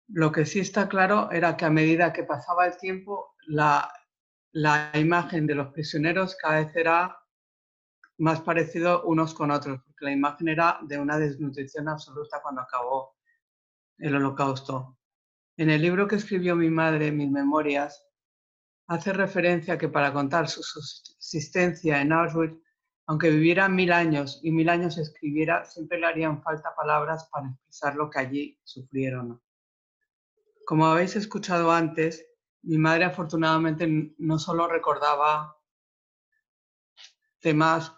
Lo 0.09 0.33
que 0.33 0.47
sí 0.47 0.61
está 0.61 0.89
claro 0.89 1.31
era 1.31 1.57
que 1.57 1.65
a 1.65 1.71
medida 1.71 2.13
que 2.13 2.23
pasaba 2.23 2.67
el 2.67 2.77
tiempo, 2.79 3.35
la, 3.49 3.93
imagen 4.95 5.47
de 5.47 5.57
los 5.57 5.73
prisioneros 5.73 6.37
cada 6.41 6.61
vez 6.61 6.75
era 6.75 7.19
más 8.19 8.41
parecido 8.41 9.05
unos 9.05 9.35
con 9.35 9.51
otros, 9.51 9.81
porque 9.85 10.05
la 10.07 10.13
imagen 10.13 10.49
era 10.49 10.79
de 10.83 10.99
una 10.99 11.19
desnutrición 11.19 11.89
absoluta 11.89 12.41
cuando 12.43 12.63
acabó 12.63 13.17
el 13.99 14.15
holocausto. 14.15 14.99
En 15.57 15.71
el 15.71 15.83
libro 15.83 16.07
que 16.07 16.17
escribió 16.17 16.57
mi 16.57 16.71
madre, 16.71 17.13
Mis 17.13 17.31
Memorias, 17.31 18.07
hace 18.89 19.13
referencia 19.13 19.75
a 19.75 19.79
que 19.79 19.89
para 19.89 20.13
contar 20.13 20.49
su 20.49 20.63
subsistencia 20.63 22.01
en 22.01 22.13
Auschwitz, 22.13 22.61
aunque 23.07 23.31
viviera 23.31 23.69
mil 23.69 23.93
años 23.93 24.41
y 24.43 24.51
mil 24.51 24.69
años 24.69 24.99
escribiera, 24.99 25.65
siempre 25.65 25.99
le 25.99 26.07
harían 26.07 26.43
falta 26.43 26.75
palabras 26.75 27.29
para 27.31 27.49
expresar 27.49 27.95
lo 27.95 28.11
que 28.11 28.19
allí 28.19 28.61
sufrieron. 28.65 29.41
Como 30.67 30.87
habéis 30.87 31.15
escuchado 31.15 31.71
antes, 31.71 32.27
mi 32.63 32.79
madre 32.79 33.05
afortunadamente 33.05 34.15
no 34.19 34.39
solo 34.39 34.67
recordaba 34.67 35.57
temas 37.39 37.97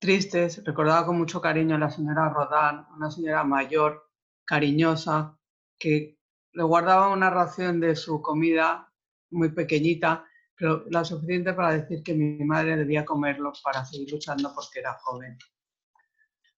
tristes, 0.00 0.64
recordaba 0.64 1.06
con 1.06 1.18
mucho 1.18 1.40
cariño 1.40 1.76
a 1.76 1.78
la 1.78 1.90
señora 1.90 2.30
Rodán, 2.30 2.86
una 2.96 3.10
señora 3.10 3.44
mayor, 3.44 4.08
cariñosa, 4.44 5.38
que 5.78 6.18
le 6.52 6.62
guardaba 6.62 7.12
una 7.12 7.30
ración 7.30 7.78
de 7.80 7.94
su 7.94 8.20
comida 8.20 8.92
muy 9.30 9.50
pequeñita, 9.50 10.24
pero 10.56 10.84
la 10.90 11.04
suficiente 11.04 11.52
para 11.52 11.74
decir 11.74 12.02
que 12.02 12.14
mi 12.14 12.44
madre 12.44 12.76
debía 12.76 13.04
comerlo 13.04 13.52
para 13.62 13.84
seguir 13.84 14.10
luchando 14.10 14.52
porque 14.54 14.80
era 14.80 14.94
joven. 14.94 15.38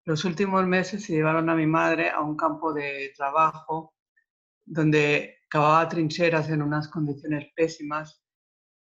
Los 0.04 0.24
últimos 0.24 0.66
meses 0.66 1.04
se 1.04 1.12
llevaron 1.12 1.50
a 1.50 1.54
mi 1.54 1.66
madre 1.66 2.10
a 2.10 2.20
un 2.20 2.36
campo 2.36 2.72
de 2.72 3.12
trabajo 3.16 3.94
donde 4.64 5.38
cavaba 5.48 5.88
trincheras 5.88 6.48
en 6.48 6.62
unas 6.62 6.88
condiciones 6.88 7.52
pésimas 7.54 8.24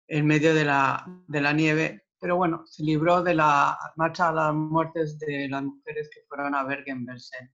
en 0.07 0.25
medio 0.25 0.53
de 0.53 0.65
la, 0.65 1.05
de 1.27 1.41
la 1.41 1.53
nieve, 1.53 2.02
pero 2.23 2.37
bueno, 2.37 2.65
se 2.65 2.83
libró 2.83 3.21
de 3.21 3.35
la 3.35 3.77
marcha 3.97 4.29
a 4.29 4.31
las 4.31 4.53
muertes 4.53 5.19
de 5.19 5.49
las 5.49 5.61
mujeres 5.61 6.09
que 6.09 6.21
fueron 6.29 6.55
a 6.55 6.63
Bergen-Belsen. 6.63 7.53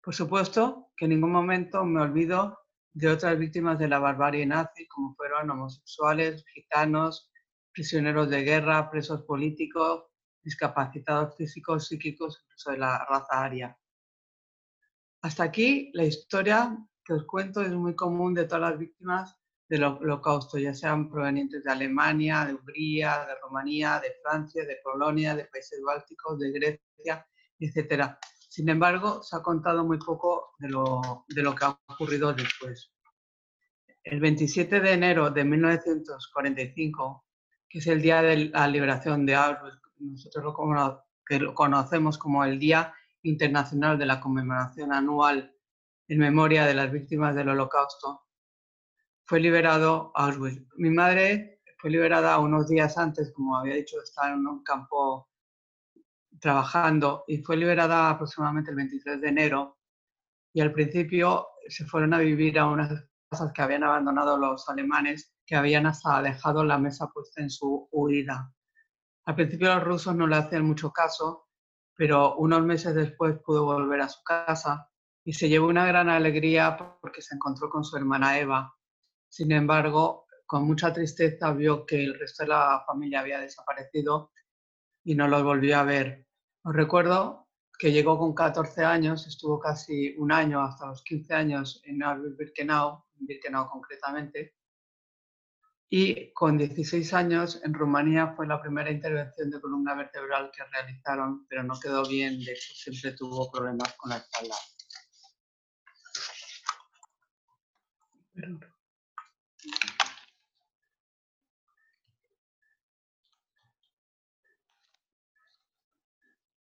Por 0.00 0.14
supuesto 0.14 0.92
que 0.96 1.06
en 1.06 1.10
ningún 1.10 1.32
momento 1.32 1.84
me 1.84 2.02
olvido 2.02 2.60
de 2.92 3.08
otras 3.08 3.36
víctimas 3.36 3.76
de 3.76 3.88
la 3.88 3.98
barbarie 3.98 4.46
nazi, 4.46 4.86
como 4.86 5.16
fueron 5.16 5.50
homosexuales, 5.50 6.44
gitanos, 6.54 7.32
prisioneros 7.72 8.30
de 8.30 8.44
guerra, 8.44 8.88
presos 8.88 9.22
políticos, 9.22 10.04
discapacitados 10.44 11.36
físicos, 11.36 11.88
psíquicos, 11.88 12.40
incluso 12.44 12.70
de 12.70 12.78
la 12.78 13.04
raza 13.04 13.42
aria. 13.42 13.76
Hasta 15.22 15.42
aquí 15.42 15.90
la 15.92 16.04
historia 16.04 16.78
que 17.04 17.14
os 17.14 17.24
cuento 17.24 17.62
es 17.62 17.72
muy 17.72 17.96
común 17.96 18.32
de 18.32 18.44
todas 18.44 18.70
las 18.70 18.78
víctimas 18.78 19.37
del 19.68 19.84
holocausto, 19.84 20.58
ya 20.58 20.74
sean 20.74 21.10
provenientes 21.10 21.62
de 21.62 21.70
Alemania, 21.70 22.46
de 22.46 22.54
Hungría, 22.54 23.26
de 23.26 23.34
Rumanía, 23.42 24.00
de 24.00 24.14
Francia, 24.22 24.64
de 24.64 24.78
Polonia, 24.82 25.36
de 25.36 25.44
países 25.44 25.80
bálticos, 25.84 26.38
de 26.38 26.52
Grecia, 26.52 27.26
etc. 27.58 28.16
Sin 28.48 28.68
embargo, 28.68 29.22
se 29.22 29.36
ha 29.36 29.42
contado 29.42 29.84
muy 29.84 29.98
poco 29.98 30.54
de 30.58 30.68
lo, 30.68 31.24
de 31.28 31.42
lo 31.42 31.54
que 31.54 31.64
ha 31.66 31.78
ocurrido 31.88 32.32
después. 32.32 32.92
El 34.02 34.20
27 34.20 34.80
de 34.80 34.92
enero 34.92 35.30
de 35.30 35.44
1945, 35.44 37.26
que 37.68 37.78
es 37.78 37.86
el 37.86 38.00
día 38.00 38.22
de 38.22 38.46
la 38.46 38.66
liberación 38.66 39.26
de 39.26 39.34
Auschwitz, 39.34 39.82
nosotros 39.98 40.44
lo, 40.44 41.04
que 41.26 41.38
lo 41.38 41.54
conocemos 41.54 42.16
como 42.16 42.42
el 42.44 42.58
Día 42.58 42.94
Internacional 43.22 43.98
de 43.98 44.06
la 44.06 44.20
Conmemoración 44.20 44.92
Anual 44.92 45.54
en 46.06 46.18
memoria 46.18 46.64
de 46.64 46.72
las 46.72 46.90
víctimas 46.90 47.34
del 47.34 47.50
holocausto, 47.50 48.27
fue 49.28 49.40
liberado 49.40 50.10
Auschwitz. 50.14 50.66
Mi 50.76 50.88
madre 50.88 51.60
fue 51.78 51.90
liberada 51.90 52.38
unos 52.38 52.66
días 52.66 52.96
antes, 52.96 53.30
como 53.34 53.58
había 53.58 53.74
dicho, 53.74 54.02
estaba 54.02 54.32
en 54.32 54.46
un 54.46 54.62
campo 54.62 55.28
trabajando 56.40 57.24
y 57.28 57.42
fue 57.42 57.58
liberada 57.58 58.08
aproximadamente 58.08 58.70
el 58.70 58.76
23 58.76 59.20
de 59.20 59.28
enero 59.28 59.78
y 60.54 60.62
al 60.62 60.72
principio 60.72 61.46
se 61.68 61.84
fueron 61.84 62.14
a 62.14 62.18
vivir 62.20 62.58
a 62.58 62.66
unas 62.66 63.06
casas 63.30 63.52
que 63.52 63.60
habían 63.60 63.84
abandonado 63.84 64.38
los 64.38 64.66
alemanes 64.70 65.34
que 65.44 65.56
habían 65.56 65.84
hasta 65.84 66.22
dejado 66.22 66.64
la 66.64 66.78
mesa 66.78 67.08
puesta 67.08 67.42
en 67.42 67.50
su 67.50 67.86
huida. 67.92 68.50
Al 69.26 69.34
principio 69.34 69.74
los 69.74 69.84
rusos 69.84 70.16
no 70.16 70.26
le 70.26 70.36
hacían 70.36 70.64
mucho 70.64 70.90
caso, 70.90 71.48
pero 71.94 72.36
unos 72.36 72.62
meses 72.62 72.94
después 72.94 73.38
pudo 73.44 73.64
volver 73.64 74.00
a 74.00 74.08
su 74.08 74.22
casa 74.22 74.90
y 75.22 75.34
se 75.34 75.50
llevó 75.50 75.68
una 75.68 75.86
gran 75.86 76.08
alegría 76.08 76.78
porque 77.02 77.20
se 77.20 77.34
encontró 77.34 77.68
con 77.68 77.84
su 77.84 77.94
hermana 77.98 78.38
Eva. 78.38 78.74
Sin 79.28 79.52
embargo, 79.52 80.26
con 80.46 80.64
mucha 80.64 80.92
tristeza 80.92 81.52
vio 81.52 81.84
que 81.84 82.02
el 82.02 82.18
resto 82.18 82.42
de 82.42 82.48
la 82.48 82.82
familia 82.86 83.20
había 83.20 83.40
desaparecido 83.40 84.32
y 85.04 85.14
no 85.14 85.28
los 85.28 85.42
volvió 85.42 85.78
a 85.78 85.84
ver. 85.84 86.26
Os 86.62 86.74
recuerdo 86.74 87.48
que 87.78 87.92
llegó 87.92 88.18
con 88.18 88.34
14 88.34 88.84
años, 88.84 89.26
estuvo 89.26 89.60
casi 89.60 90.14
un 90.18 90.32
año, 90.32 90.60
hasta 90.60 90.86
los 90.86 91.02
15 91.04 91.34
años 91.34 91.82
en 91.84 92.00
Birkenau, 92.36 93.04
en 93.20 93.26
Birkenau 93.26 93.68
concretamente, 93.68 94.54
y 95.90 96.32
con 96.32 96.58
16 96.58 97.14
años 97.14 97.60
en 97.64 97.72
Rumanía 97.72 98.34
fue 98.36 98.46
la 98.46 98.60
primera 98.60 98.90
intervención 98.90 99.50
de 99.50 99.60
columna 99.60 99.94
vertebral 99.94 100.50
que 100.54 100.64
realizaron, 100.64 101.46
pero 101.46 101.62
no 101.62 101.78
quedó 101.80 102.06
bien, 102.06 102.44
de 102.44 102.52
hecho 102.52 102.74
siempre 102.74 103.12
tuvo 103.12 103.50
problemas 103.50 103.94
con 103.94 104.10
la 104.10 104.16
espalda. 104.18 104.56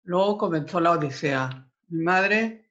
Luego 0.04 0.38
comenzó 0.38 0.82
la 0.82 0.92
odisea. 0.92 1.72
Mi 1.88 2.04
madre, 2.04 2.70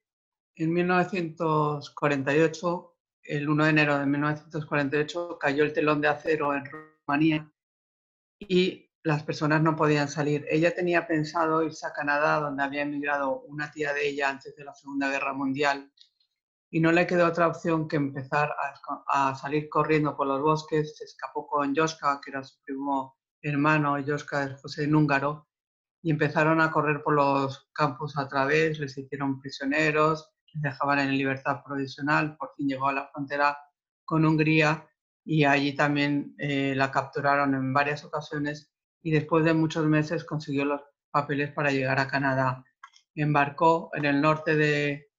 en 0.55 0.73
1948, 0.73 2.97
el 3.23 3.49
1 3.49 3.65
de 3.65 3.71
enero 3.71 3.99
de 3.99 4.07
1948, 4.07 5.39
cayó 5.39 5.65
el 5.65 5.73
telón 5.73 6.01
de 6.01 6.07
acero 6.09 6.55
en 6.55 6.65
Rumanía 6.67 7.53
y 8.39 8.91
las 9.03 9.23
personas 9.23 9.63
no 9.63 9.77
podían 9.77 10.09
salir. 10.09 10.45
Ella 10.49 10.75
tenía 10.75 11.07
pensado 11.07 11.63
irse 11.63 11.87
a 11.87 11.93
Canadá, 11.93 12.41
donde 12.41 12.63
había 12.63 12.83
emigrado 12.83 13.41
una 13.43 13.71
tía 13.71 13.93
de 13.95 14.09
ella 14.09 14.29
antes 14.29 14.55
de 14.55 14.65
la 14.65 14.75
Segunda 14.75 15.11
Guerra 15.11 15.33
Mundial, 15.33 15.91
y 16.71 16.81
no 16.81 16.93
le 16.93 17.07
quedó 17.07 17.27
otra 17.27 17.49
opción 17.49 17.89
que 17.89 17.97
empezar 17.97 18.55
a, 19.09 19.35
salir 19.35 19.69
corriendo 19.69 20.17
por 20.17 20.27
los 20.27 20.41
bosques. 20.41 20.97
Se 20.97 21.05
escapó 21.05 21.47
con 21.47 21.75
Joska, 21.75 22.21
que 22.23 22.31
era 22.31 22.45
su 22.45 22.63
primo 22.63 23.19
hermano, 23.43 23.97
Joska 24.07 24.45
es 24.45 24.61
José 24.61 24.87
Húngaro, 24.87 25.49
y 26.03 26.11
empezaron 26.11 26.61
a 26.61 26.71
correr 26.71 27.03
por 27.03 27.15
los 27.15 27.71
campos 27.73 28.19
a 28.19 28.29
través, 28.29 28.79
les 28.81 28.99
hicieron 28.99 29.41
prisioneros, 29.41 30.33
les 30.53 30.63
dejaban 30.63 30.99
en 30.99 31.17
libertad 31.17 31.63
provisional, 31.65 32.37
por 32.37 32.51
fin 32.57 32.69
llegó 32.69 32.89
a 32.89 32.93
la 32.93 33.09
frontera 33.09 33.57
con 34.05 34.27
Hungría 34.27 34.87
y 35.25 35.45
allí 35.45 35.75
también 35.75 36.35
eh, 36.39 36.75
la 36.77 36.91
capturaron 36.91 37.55
en 37.55 37.73
varias 37.73 38.05
ocasiones 38.05 38.73
y 39.03 39.13
después 39.13 39.45
de 39.45 39.55
muchos 39.55 39.87
meses 39.87 40.25
consiguió 40.25 40.65
los 40.65 40.81
papeles 41.11 41.53
para 41.53 41.71
llegar 41.71 42.01
a 42.01 42.09
Canadá. 42.09 42.65
Embarcó 43.15 43.91
en 43.95 44.05
el 44.05 44.21
norte 44.21 44.57
de, 44.57 45.11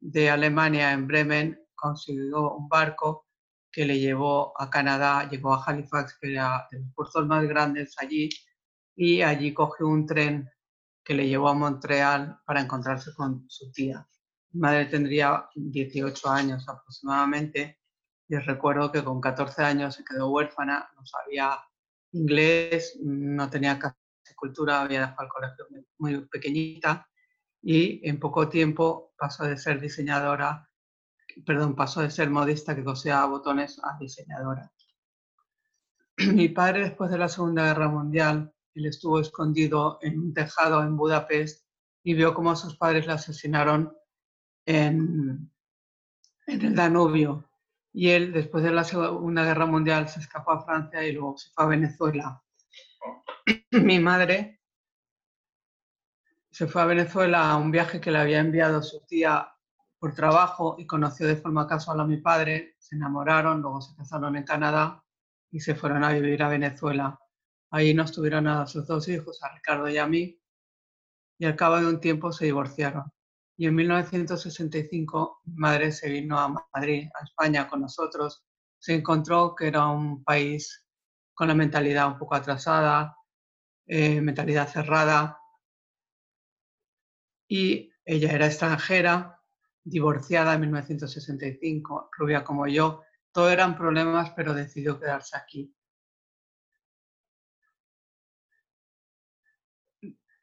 de 0.00 0.30
Alemania, 0.30 0.92
en 0.92 1.06
Bremen, 1.06 1.60
consiguió 1.74 2.54
un 2.54 2.68
barco 2.68 3.26
que 3.72 3.84
le 3.86 3.98
llevó 3.98 4.52
a 4.60 4.68
Canadá, 4.68 5.28
llegó 5.28 5.54
a 5.54 5.64
Halifax, 5.64 6.18
que 6.20 6.32
era 6.32 6.66
de 6.70 6.80
los 6.80 6.92
puertos 6.94 7.26
más 7.26 7.44
grandes 7.44 7.94
allí, 7.98 8.28
y 8.96 9.22
allí 9.22 9.52
cogió 9.52 9.86
un 9.86 10.06
tren 10.06 10.50
que 11.04 11.14
le 11.14 11.28
llevó 11.28 11.50
a 11.50 11.54
Montreal 11.54 12.40
para 12.44 12.62
encontrarse 12.62 13.14
con 13.14 13.44
su 13.48 13.70
tía. 13.70 14.08
Mi 14.52 14.60
madre 14.60 14.86
tendría 14.86 15.48
18 15.54 16.28
años 16.28 16.68
aproximadamente 16.68 17.78
y 18.26 18.36
recuerdo 18.36 18.90
que 18.90 19.04
con 19.04 19.20
14 19.20 19.62
años 19.62 19.94
se 19.94 20.04
quedó 20.04 20.30
huérfana, 20.30 20.88
no 20.96 21.06
sabía 21.06 21.60
inglés, 22.12 22.98
no 23.02 23.48
tenía 23.50 23.78
casi 23.78 23.94
cultura, 24.34 24.80
había 24.80 25.00
dejado 25.00 25.22
el 25.22 25.28
colegio 25.28 25.66
muy, 25.98 26.26
pequeñita 26.26 27.06
y 27.62 28.08
en 28.08 28.18
poco 28.18 28.48
tiempo 28.48 29.12
pasó 29.18 29.44
de 29.44 29.58
ser 29.58 29.80
diseñadora, 29.80 30.68
perdón, 31.44 31.76
pasó 31.76 32.00
de 32.00 32.10
ser 32.10 32.30
modista 32.30 32.74
que 32.74 32.82
cosía 32.82 33.24
botones 33.26 33.78
a 33.82 33.96
diseñadora. 34.00 34.72
Mi 36.32 36.48
padre 36.48 36.80
después 36.80 37.10
de 37.10 37.18
la 37.18 37.28
Segunda 37.28 37.66
Guerra 37.66 37.88
Mundial 37.88 38.52
él 38.76 38.86
estuvo 38.86 39.20
escondido 39.20 39.98
en 40.02 40.20
un 40.20 40.34
tejado 40.34 40.82
en 40.82 40.96
Budapest 40.96 41.66
y 42.02 42.14
vio 42.14 42.34
cómo 42.34 42.50
a 42.50 42.56
sus 42.56 42.76
padres 42.76 43.06
le 43.06 43.14
asesinaron 43.14 43.96
en, 44.66 45.50
el 46.46 46.74
Danubio. 46.74 47.48
Y 47.92 48.10
él, 48.10 48.32
después 48.32 48.62
de 48.62 48.70
la 48.70 48.84
Segunda 48.84 49.44
Guerra 49.44 49.66
Mundial, 49.66 50.08
se 50.08 50.20
escapó 50.20 50.52
a 50.52 50.64
Francia 50.64 51.02
y 51.06 51.12
luego 51.12 51.36
se 51.38 51.50
fue 51.50 51.64
a 51.64 51.68
Venezuela. 51.68 52.42
Mi 53.72 53.98
madre 53.98 54.60
se 56.50 56.66
fue 56.66 56.82
a 56.82 56.86
Venezuela 56.86 57.50
a 57.50 57.56
un 57.56 57.70
viaje 57.70 58.00
que 58.00 58.10
le 58.10 58.18
había 58.18 58.40
enviado 58.40 58.82
su 58.82 59.04
tía 59.06 59.48
por 59.98 60.14
trabajo 60.14 60.76
y 60.78 60.86
conoció 60.86 61.26
de 61.26 61.36
forma 61.36 61.66
casual 61.66 62.00
a 62.00 62.06
mi 62.06 62.18
padre, 62.18 62.76
se 62.78 62.96
enamoraron, 62.96 63.62
luego 63.62 63.80
se 63.80 63.96
casaron 63.96 64.36
en 64.36 64.44
Canadá 64.44 65.02
y 65.50 65.60
se 65.60 65.74
fueron 65.74 66.04
a 66.04 66.12
vivir 66.12 66.42
a 66.42 66.48
Venezuela. 66.48 67.18
Ahí 67.70 67.94
nos 67.94 68.12
tuvieron 68.12 68.46
a 68.46 68.66
sus 68.66 68.86
dos 68.86 69.08
hijos, 69.08 69.42
a 69.42 69.54
Ricardo 69.54 69.88
y 69.88 69.98
a 69.98 70.06
mí, 70.06 70.40
y 71.38 71.44
al 71.44 71.56
cabo 71.56 71.78
de 71.78 71.86
un 71.86 72.00
tiempo 72.00 72.32
se 72.32 72.46
divorciaron. 72.46 73.12
Y 73.56 73.66
en 73.66 73.74
1965 73.74 75.40
mi 75.44 75.54
madre 75.54 75.92
se 75.92 76.08
vino 76.10 76.38
a 76.38 76.68
Madrid, 76.74 77.08
a 77.18 77.24
España 77.24 77.68
con 77.68 77.80
nosotros. 77.80 78.44
Se 78.78 78.94
encontró 78.94 79.54
que 79.54 79.68
era 79.68 79.86
un 79.86 80.22
país 80.24 80.84
con 81.34 81.48
la 81.48 81.54
mentalidad 81.54 82.08
un 82.08 82.18
poco 82.18 82.34
atrasada, 82.34 83.16
eh, 83.86 84.20
mentalidad 84.20 84.68
cerrada. 84.68 85.38
Y 87.48 87.92
ella 88.04 88.32
era 88.32 88.46
extranjera, 88.46 89.40
divorciada 89.84 90.54
en 90.54 90.62
1965, 90.62 92.10
rubia 92.18 92.44
como 92.44 92.66
yo. 92.66 93.02
Todo 93.32 93.50
eran 93.50 93.76
problemas, 93.76 94.30
pero 94.30 94.54
decidió 94.54 94.98
quedarse 94.98 95.36
aquí. 95.36 95.74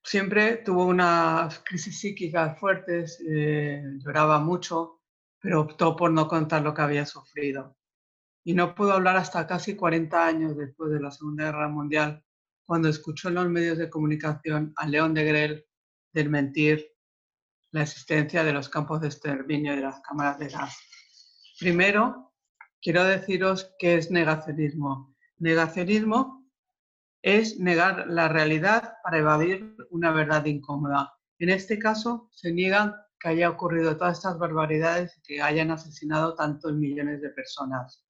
Siempre 0.04 0.58
tuvo 0.58 0.86
unas 0.86 1.60
crisis 1.60 2.00
psíquicas 2.00 2.60
fuertes, 2.60 3.24
eh, 3.28 3.82
lloraba 4.00 4.40
mucho, 4.40 5.02
pero 5.40 5.62
optó 5.62 5.96
por 5.96 6.12
no 6.12 6.28
contar 6.28 6.62
lo 6.62 6.74
que 6.74 6.82
había 6.82 7.06
sufrido. 7.06 7.78
Y 8.44 8.54
no 8.54 8.76
pudo 8.76 8.94
hablar 8.94 9.16
hasta 9.16 9.48
casi 9.48 9.76
40 9.76 10.26
años 10.26 10.58
después 10.58 10.92
de 10.92 11.00
la 11.00 11.12
Segunda 11.12 11.46
Guerra 11.46 11.70
Mundial, 11.70 12.24
cuando 12.66 12.90
escuchó 12.90 13.30
en 13.30 13.36
los 13.36 13.50
medios 13.50 13.78
de 13.78 13.90
comunicación 13.90 14.74
a 14.76 14.88
León 14.88 15.14
de 15.14 15.24
Grel 15.24 15.66
desmentir 16.12 16.90
la 17.72 17.84
existencia 17.84 18.44
de 18.44 18.54
los 18.54 18.70
campos 18.70 19.02
de 19.02 19.08
exterminio 19.08 19.74
y 19.74 19.78
de 19.78 19.82
las 19.82 20.00
cámaras 20.02 20.38
de 20.40 20.50
gas. 20.50 20.78
Primero, 21.60 22.34
quiero 22.82 23.04
deciros 23.04 23.74
qué 23.80 23.96
es 23.96 24.12
negacionismo. 24.12 25.16
Negacionismo 25.40 26.43
es 27.24 27.58
negar 27.58 28.06
la 28.08 28.28
realidad 28.28 28.98
para 29.02 29.18
evadir 29.18 29.78
una 29.90 30.12
verdad 30.12 30.46
incómoda. 30.46 31.18
En 31.40 31.50
este 31.50 31.80
caso, 31.80 32.30
se 32.32 32.52
niegan 32.52 32.94
que 33.18 33.30
haya 33.30 33.50
ocurrido 33.50 33.96
todas 33.96 34.18
estas 34.18 34.38
barbaridades 34.38 35.18
y 35.18 35.22
que 35.22 35.42
hayan 35.42 35.72
asesinado 35.72 36.36
tantos 36.36 36.74
millones 36.74 37.22
de 37.22 37.30
personas. 37.30 38.06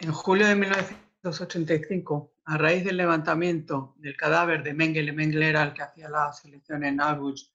En 0.00 0.12
julio 0.12 0.48
de 0.48 0.56
1985, 0.56 2.34
a 2.46 2.58
raíz 2.58 2.84
del 2.84 2.96
levantamiento 2.96 3.94
del 3.98 4.16
cadáver 4.16 4.64
de 4.64 4.74
Mengele, 4.74 5.12
Mengele 5.12 5.48
era 5.48 5.62
el 5.62 5.72
que 5.72 5.82
hacía 5.82 6.08
la 6.08 6.32
selección 6.32 6.84
en 6.84 7.00
Auschwitz 7.00 7.53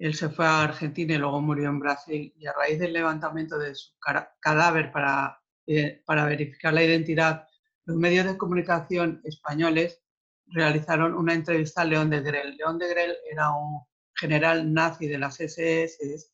él 0.00 0.14
se 0.14 0.30
fue 0.30 0.46
a 0.46 0.62
Argentina 0.62 1.14
y 1.14 1.18
luego 1.18 1.42
murió 1.42 1.68
en 1.68 1.78
Brasil 1.78 2.32
y 2.34 2.46
a 2.46 2.54
raíz 2.54 2.78
del 2.78 2.94
levantamiento 2.94 3.58
de 3.58 3.74
su 3.74 3.92
cadáver 4.40 4.90
para, 4.90 5.42
eh, 5.66 6.02
para 6.06 6.24
verificar 6.24 6.72
la 6.72 6.82
identidad, 6.82 7.46
los 7.84 7.98
medios 7.98 8.24
de 8.24 8.38
comunicación 8.38 9.20
españoles 9.24 10.02
realizaron 10.46 11.14
una 11.14 11.34
entrevista 11.34 11.82
a 11.82 11.84
León 11.84 12.08
de 12.08 12.22
Grel. 12.22 12.56
León 12.56 12.78
de 12.78 12.88
Grel 12.88 13.14
era 13.30 13.50
un 13.50 13.82
general 14.14 14.72
nazi 14.72 15.06
de 15.06 15.18
las 15.18 15.38
SS 15.38 16.32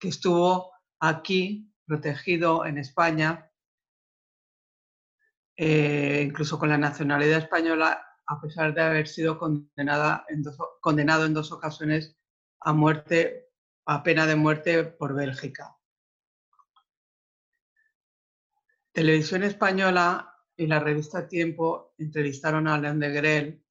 que 0.00 0.08
estuvo 0.08 0.72
aquí 0.98 1.72
protegido 1.86 2.66
en 2.66 2.78
España, 2.78 3.48
eh, 5.56 6.24
incluso 6.26 6.58
con 6.58 6.70
la 6.70 6.76
nacionalidad 6.76 7.38
española, 7.38 8.04
a 8.26 8.40
pesar 8.40 8.74
de 8.74 8.82
haber 8.82 9.06
sido 9.06 9.38
condenado 9.38 10.24
en 10.28 11.34
dos 11.34 11.52
ocasiones 11.52 12.16
a 12.60 12.72
muerte, 12.72 13.50
a 13.86 14.02
pena 14.02 14.26
de 14.26 14.36
muerte 14.36 14.84
por 14.84 15.14
Bélgica. 15.14 15.76
Televisión 18.92 19.42
Española 19.42 20.34
y 20.56 20.66
la 20.66 20.80
revista 20.80 21.28
Tiempo 21.28 21.94
entrevistaron 21.98 22.66
a 22.66 22.78
León 22.78 22.98
de 22.98 23.10
Grel. 23.10 23.62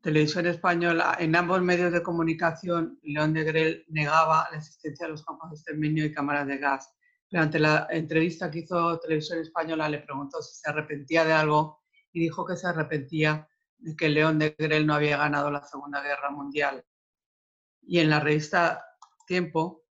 Televisión 0.00 0.46
Española, 0.46 1.16
en 1.18 1.34
ambos 1.34 1.60
medios 1.60 1.92
de 1.92 2.02
comunicación, 2.02 2.98
León 3.02 3.32
de 3.32 3.42
Grel 3.42 3.84
negaba 3.88 4.46
la 4.50 4.58
existencia 4.58 5.06
de 5.06 5.12
los 5.12 5.24
campos 5.24 5.50
de 5.50 5.56
exterminio 5.56 6.04
y 6.04 6.12
cámaras 6.12 6.46
de 6.46 6.58
gas. 6.58 6.94
Durante 7.28 7.58
la 7.58 7.88
entrevista 7.90 8.50
que 8.50 8.60
hizo 8.60 9.00
Televisión 9.00 9.40
Española 9.40 9.88
le 9.88 9.98
preguntó 9.98 10.40
si 10.40 10.54
se 10.54 10.70
arrepentía 10.70 11.24
de 11.24 11.32
algo 11.32 11.82
y 12.12 12.20
dijo 12.20 12.46
que 12.46 12.56
se 12.56 12.68
arrepentía 12.68 13.48
de 13.78 13.96
que 13.96 14.08
León 14.08 14.38
de 14.38 14.54
Grel 14.56 14.86
no 14.86 14.94
había 14.94 15.16
ganado 15.16 15.50
la 15.50 15.64
Segunda 15.64 16.00
Guerra 16.00 16.30
Mundial 16.30 16.84
y 17.86 17.98
en 18.00 18.10
la 18.10 18.20
revista 18.20 18.84
Tiempo 19.26 19.84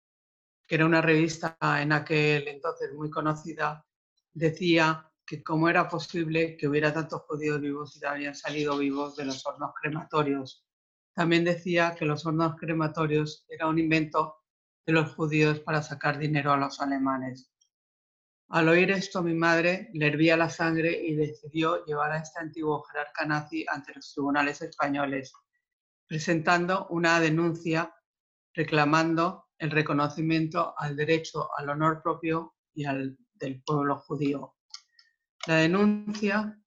que 0.70 0.76
era 0.76 0.86
una 0.86 1.02
revista 1.02 1.58
en 1.82 1.90
aquel 1.90 2.46
entonces 2.46 2.94
muy 2.94 3.10
conocida, 3.10 3.84
decía 4.32 5.10
que 5.26 5.42
cómo 5.42 5.68
era 5.68 5.88
posible 5.88 6.56
que 6.56 6.68
hubiera 6.68 6.94
tantos 6.94 7.22
judíos 7.22 7.60
vivos 7.60 7.98
y 8.00 8.06
habían 8.06 8.36
salido 8.36 8.78
vivos 8.78 9.16
de 9.16 9.24
los 9.24 9.44
hornos 9.44 9.72
crematorios. 9.82 10.64
También 11.12 11.42
decía 11.42 11.96
que 11.98 12.04
los 12.04 12.24
hornos 12.24 12.54
crematorios 12.54 13.44
era 13.48 13.66
un 13.66 13.80
invento 13.80 14.36
de 14.86 14.92
los 14.92 15.12
judíos 15.16 15.58
para 15.58 15.82
sacar 15.82 16.18
dinero 16.18 16.52
a 16.52 16.56
los 16.56 16.80
alemanes. 16.80 17.50
Al 18.50 18.68
oír 18.68 18.92
esto, 18.92 19.24
mi 19.24 19.34
madre 19.34 19.90
le 19.92 20.06
hervía 20.06 20.36
la 20.36 20.50
sangre 20.50 20.92
y 21.04 21.16
decidió 21.16 21.84
llevar 21.84 22.12
a 22.12 22.18
este 22.18 22.38
antiguo 22.38 22.84
jerarca 22.84 23.26
nazi 23.26 23.66
ante 23.68 23.92
los 23.92 24.12
tribunales 24.14 24.62
españoles, 24.62 25.32
presentando 26.10 26.88
una 26.88 27.20
denuncia 27.20 27.94
reclamando 28.52 29.46
el 29.58 29.70
reconocimiento 29.70 30.74
al 30.76 30.96
derecho 30.96 31.48
al 31.56 31.68
honor 31.68 32.02
propio 32.02 32.56
y 32.74 32.84
al 32.84 33.16
del 33.34 33.62
pueblo 33.62 33.96
judío. 34.00 34.56
La 35.46 35.54
denuncia 35.54 36.58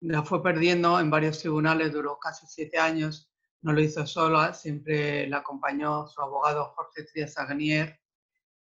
la 0.00 0.22
fue 0.22 0.42
perdiendo 0.42 0.98
en 0.98 1.10
varios 1.10 1.40
tribunales, 1.40 1.92
duró 1.92 2.18
casi 2.18 2.46
siete 2.46 2.78
años, 2.78 3.30
no 3.60 3.74
lo 3.74 3.82
hizo 3.82 4.06
sola, 4.06 4.54
siempre 4.54 5.28
la 5.28 5.38
acompañó 5.38 6.06
su 6.06 6.22
abogado 6.22 6.72
Jorge 6.74 7.04
Trías 7.04 7.36
Agnier 7.36 8.00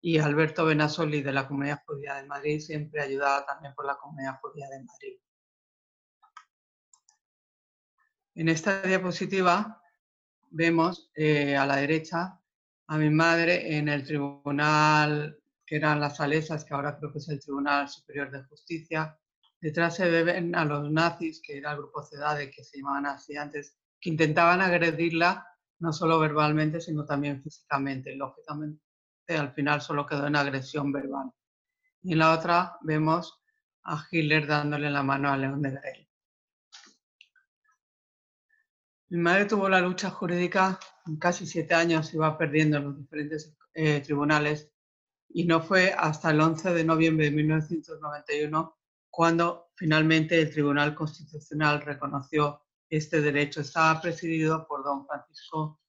y 0.01 0.19
Alberto 0.19 0.65
Benasoli 0.65 1.23
de 1.23 1.33
la 1.33 1.47
Comunidad 1.47 1.85
Judía 1.87 2.17
de 2.17 2.27
Madrid, 2.27 2.59
siempre 2.59 3.03
ayudada 3.03 3.47
también 3.47 3.73
por 3.77 3.87
la 3.87 3.97
Comunidad 3.97 4.41
Judía 4.43 4.67
de 4.69 4.83
Madrid. 4.83 5.17
En 8.37 8.51
esta 8.51 8.83
diapositiva 8.83 9.81
vemos 10.51 11.11
eh, 11.15 11.57
a 11.57 11.65
la 11.65 11.77
derecha 11.77 12.39
a 12.87 12.99
mi 12.99 13.09
madre 13.09 13.79
en 13.79 13.89
el 13.89 14.05
tribunal 14.05 15.39
que 15.65 15.77
eran 15.77 16.01
las 16.01 16.19
Salesas, 16.19 16.63
que 16.67 16.75
ahora 16.75 16.99
creo 16.99 17.11
que 17.11 17.19
es 17.19 17.29
el 17.31 17.41
Tribunal 17.41 17.89
Superior 17.89 18.31
de 18.31 18.45
Justicia. 18.45 19.19
Detrás 19.59 19.97
se 19.97 20.11
ven 20.23 20.55
a 20.55 20.67
los 20.67 20.93
nazis, 20.93 21.41
que 21.43 21.57
era 21.57 21.71
el 21.73 21.79
grupo 21.79 22.03
CEDADE, 22.03 22.51
que 22.51 22.63
se 22.63 22.77
llamaban 22.77 23.07
así 23.07 23.39
antes, 23.39 23.75
que 23.99 24.11
intentaban 24.11 24.61
agredirla 24.61 25.47
no 25.79 25.95
solo 25.95 26.21
verbalmente, 26.21 26.83
sino 26.83 27.07
también 27.07 27.43
físicamente. 27.43 28.15
Lógicamente, 28.17 28.83
al 29.29 29.55
final 29.55 29.81
solo 29.81 30.05
quedó 30.05 30.27
en 30.27 30.37
agresión 30.37 30.93
verbal. 30.93 31.31
Y 32.03 32.13
en 32.13 32.19
la 32.19 32.35
otra 32.35 32.77
vemos 32.83 33.43
a 33.85 34.07
Hitler 34.11 34.47
dándole 34.47 34.91
la 34.91 35.03
mano 35.03 35.33
a 35.33 35.39
León 35.39 35.63
de 35.63 35.71
Grey. 35.71 36.06
Mi 39.09 39.19
madre 39.19 39.45
tuvo 39.45 39.69
la 39.69 39.81
lucha 39.81 40.11
jurídica 40.11 40.81
casi 41.21 41.47
siete 41.47 41.75
años, 41.75 42.13
iba 42.13 42.37
perdiendo 42.37 42.79
en 42.79 42.85
los 42.85 42.99
diferentes 42.99 43.57
eh, 43.73 44.01
tribunales 44.01 44.69
y 45.29 45.45
no 45.45 45.63
fue 45.63 45.93
hasta 45.93 46.33
el 46.33 46.41
11 46.41 46.75
de 46.75 46.85
noviembre 46.85 47.27
de 47.27 47.31
1991 47.31 48.77
cuando 49.09 49.71
finalmente 49.77 50.41
el 50.41 50.51
Tribunal 50.51 50.95
Constitucional 50.95 51.83
reconoció 51.83 52.63
este 52.91 53.21
derecho. 53.21 53.61
Estaba 53.61 54.01
presidido 54.01 54.67
por 54.67 54.83
don 54.83 55.07
Francisco 55.07 55.81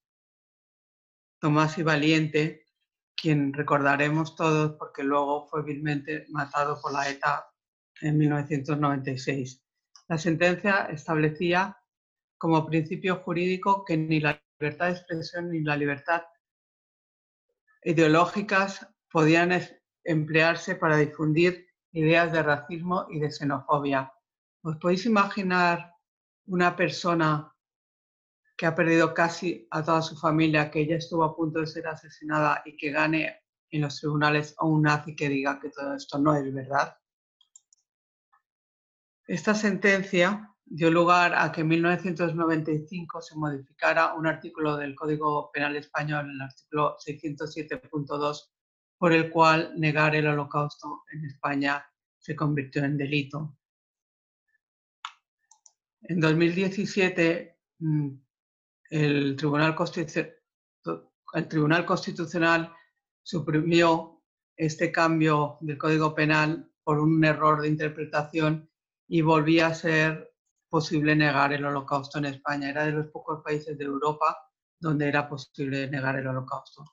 Tomás 1.40 1.78
y 1.80 1.84
Valiente, 1.84 2.66
quien 3.16 3.52
recordaremos 3.52 4.36
todos 4.36 4.74
porque 4.74 5.04
luego 5.04 5.48
fue 5.48 5.64
vilmente 5.64 6.28
matado 6.30 6.80
por 6.80 6.94
la 6.94 7.10
ETA 7.10 7.50
en 8.02 8.18
1996. 8.18 9.64
La 10.08 10.20
sentencia 10.20 10.86
establecía 10.92 11.78
como 12.38 12.66
principio 12.66 13.18
jurídico 13.18 13.84
que 13.86 13.98
ni 13.98 14.20
la 14.20 14.42
libertad 14.60 14.88
de 14.88 14.92
expresión 14.94 15.52
ni 15.52 15.62
la 15.62 15.76
libertad 15.76 16.24
ideológicas 17.84 18.88
podían 19.12 19.52
emplearse 20.04 20.76
para 20.76 20.98
difundir 20.98 21.68
ideas 21.92 22.32
de 22.32 22.44
racismo 22.44 23.08
y 23.10 23.20
de 23.20 23.32
xenofobia. 23.32 24.12
¿Os 24.62 24.78
podéis 24.78 25.06
imaginar 25.06 25.94
una 26.48 26.76
persona 26.76 27.54
que 28.58 28.66
ha 28.66 28.76
perdido 28.76 29.14
casi 29.14 29.68
a 29.72 29.84
toda 29.84 30.02
su 30.02 30.18
familia, 30.18 30.72
que 30.72 30.86
ya 30.86 30.96
estuvo 30.96 31.24
a 31.24 31.36
punto 31.36 31.60
de 31.60 31.68
ser 31.68 31.88
asesinada 31.88 32.64
y 32.66 32.76
que 32.76 32.92
gane 32.92 33.44
en 33.70 33.82
los 33.82 34.00
tribunales 34.00 34.56
a 34.58 34.66
un 34.66 34.82
nazi 34.82 35.16
que 35.16 35.30
diga 35.30 35.60
que 35.60 35.70
todo 35.70 35.96
esto 35.96 36.18
no 36.18 36.36
es 36.36 36.52
verdad? 36.54 36.98
Esta 39.28 39.54
sentencia 39.54 40.56
dio 40.70 40.92
lugar 40.92 41.34
a 41.36 41.52
que 41.52 41.62
en 41.62 41.68
1995 41.70 43.22
se 43.22 43.36
modificara 43.36 44.14
un 44.14 44.28
artículo 44.28 44.76
del 44.76 44.96
Código 44.96 45.50
Penal 45.52 45.76
Español, 45.76 46.30
el 46.30 46.42
artículo 46.42 46.98
607.2, 46.98 48.50
por 48.98 49.14
el 49.14 49.30
cual 49.30 49.74
negar 49.78 50.16
el 50.16 50.28
holocausto 50.28 51.04
en 51.12 51.26
España 51.26 51.86
se 52.18 52.36
convirtió 52.36 52.84
en 52.84 52.98
delito. 52.98 53.58
En 56.02 56.20
2017, 56.20 57.60
mm, 57.80 58.10
el 58.90 59.36
Tribunal, 59.36 59.76
el 61.34 61.48
Tribunal 61.48 61.86
Constitucional 61.86 62.74
suprimió 63.22 64.22
este 64.56 64.92
cambio 64.92 65.58
del 65.62 65.78
Código 65.78 66.16
Penal 66.16 66.72
por 66.84 67.00
un 67.00 67.24
error 67.24 67.62
de 67.62 67.68
interpretación 67.68 68.70
y 69.08 69.22
volvía 69.22 69.68
a 69.68 69.76
ser 69.76 70.37
posible 70.70 71.16
negar 71.16 71.54
el 71.54 71.66
holocausto 71.66 72.18
en 72.18 72.26
España. 72.26 72.70
Era 72.70 72.86
de 72.86 72.92
los 72.92 73.08
pocos 73.08 73.42
países 73.44 73.78
de 73.78 73.86
Europa 73.86 74.38
donde 74.80 75.08
era 75.08 75.28
posible 75.28 75.90
negar 75.90 76.18
el 76.18 76.28
holocausto. 76.28 76.84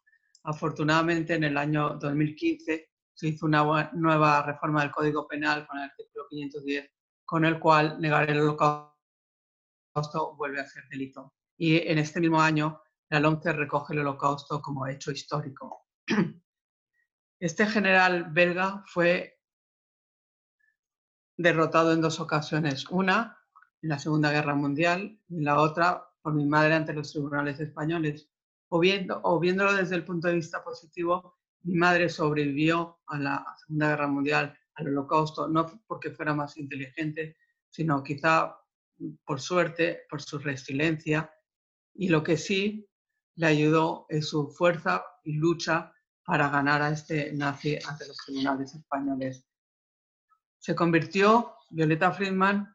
Afortunadamente, 0.44 1.34
en 1.34 1.44
el 1.44 1.56
año 1.56 1.90
2015 1.98 2.90
se 3.14 3.28
hizo 3.28 3.46
una 3.46 3.90
nueva 3.92 4.42
reforma 4.42 4.82
del 4.82 4.90
Código 4.90 5.26
Penal 5.26 5.66
con 5.66 5.78
el 5.78 5.84
artículo 5.84 6.26
510, 6.28 6.90
con 7.24 7.44
el 7.44 7.58
cual 7.58 8.00
negar 8.00 8.28
el 8.30 8.40
holocausto 8.40 8.94
vuelve 10.36 10.60
a 10.60 10.66
ser 10.66 10.84
delito. 10.88 11.34
Y 11.56 11.76
en 11.76 11.98
este 11.98 12.20
mismo 12.20 12.40
año, 12.40 12.80
la 13.10 13.20
LOMCE 13.20 13.52
recoge 13.52 13.92
el 13.92 14.00
holocausto 14.00 14.60
como 14.60 14.86
hecho 14.86 15.10
histórico. 15.12 15.86
Este 17.40 17.66
general 17.66 18.28
belga 18.30 18.82
fue 18.86 19.38
derrotado 21.36 21.92
en 21.92 22.00
dos 22.00 22.18
ocasiones. 22.20 22.88
Una 22.88 23.38
en 23.84 23.90
la 23.90 23.98
Segunda 23.98 24.32
Guerra 24.32 24.54
Mundial 24.54 25.20
y 25.28 25.42
la 25.42 25.60
otra 25.60 26.08
por 26.22 26.32
mi 26.32 26.46
madre 26.46 26.72
ante 26.72 26.94
los 26.94 27.12
tribunales 27.12 27.60
españoles. 27.60 28.30
O, 28.70 28.78
viendo, 28.78 29.20
o 29.22 29.38
viéndolo 29.38 29.74
desde 29.74 29.94
el 29.94 30.06
punto 30.06 30.26
de 30.26 30.36
vista 30.36 30.64
positivo, 30.64 31.36
mi 31.64 31.74
madre 31.76 32.08
sobrevivió 32.08 33.00
a 33.06 33.18
la 33.18 33.44
Segunda 33.58 33.90
Guerra 33.90 34.08
Mundial, 34.08 34.58
al 34.76 34.88
Holocausto, 34.88 35.48
no 35.48 35.66
porque 35.86 36.10
fuera 36.10 36.34
más 36.34 36.56
inteligente, 36.56 37.36
sino 37.68 38.02
quizá 38.02 38.56
por 39.26 39.38
suerte, 39.42 40.00
por 40.08 40.22
su 40.22 40.38
resiliencia. 40.38 41.30
Y 41.92 42.08
lo 42.08 42.22
que 42.22 42.38
sí 42.38 42.88
le 43.34 43.48
ayudó 43.48 44.06
es 44.08 44.28
su 44.28 44.48
fuerza 44.48 45.04
y 45.24 45.34
lucha 45.34 45.92
para 46.24 46.48
ganar 46.48 46.80
a 46.80 46.88
este 46.88 47.34
nazi 47.34 47.78
ante 47.86 48.08
los 48.08 48.16
tribunales 48.16 48.74
españoles. 48.74 49.46
Se 50.58 50.74
convirtió 50.74 51.52
Violeta 51.68 52.10
Friedman 52.12 52.74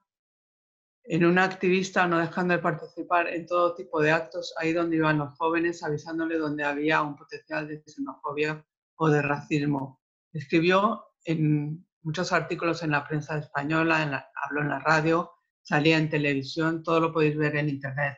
en 1.04 1.26
una 1.26 1.44
activista 1.44 2.08
no 2.08 2.20
dejando 2.20 2.54
de 2.54 2.60
participar 2.60 3.28
en 3.28 3.46
todo 3.48 3.76
tipo 3.76 4.02
de 4.02 4.12
actos 4.12 4.54
ahí 4.58 4.74
donde 4.74 4.98
iban 4.98 5.18
los 5.18 5.36
jóvenes, 5.38 5.84
avisándole 5.84 6.38
donde 6.38 6.64
había 6.64 7.02
un 7.02 7.16
potencial 7.16 7.68
de 7.68 7.82
xenofobia 7.86 8.64
o 8.96 9.10
de 9.10 9.22
racismo. 9.22 10.02
Escribió 10.34 11.06
en 11.26 11.86
muchos 12.04 12.32
artículos 12.32 12.84
en 12.84 12.92
la 12.92 13.08
prensa 13.08 13.38
española, 13.38 14.30
habló 14.36 14.62
en 14.62 14.70
la 14.70 14.80
radio, 14.80 15.32
salía 15.62 15.98
en 15.98 16.10
televisión, 16.10 16.84
todo 16.84 17.00
lo 17.00 17.14
podéis 17.14 17.38
ver 17.38 17.56
en 17.56 17.70
internet. 17.70 18.18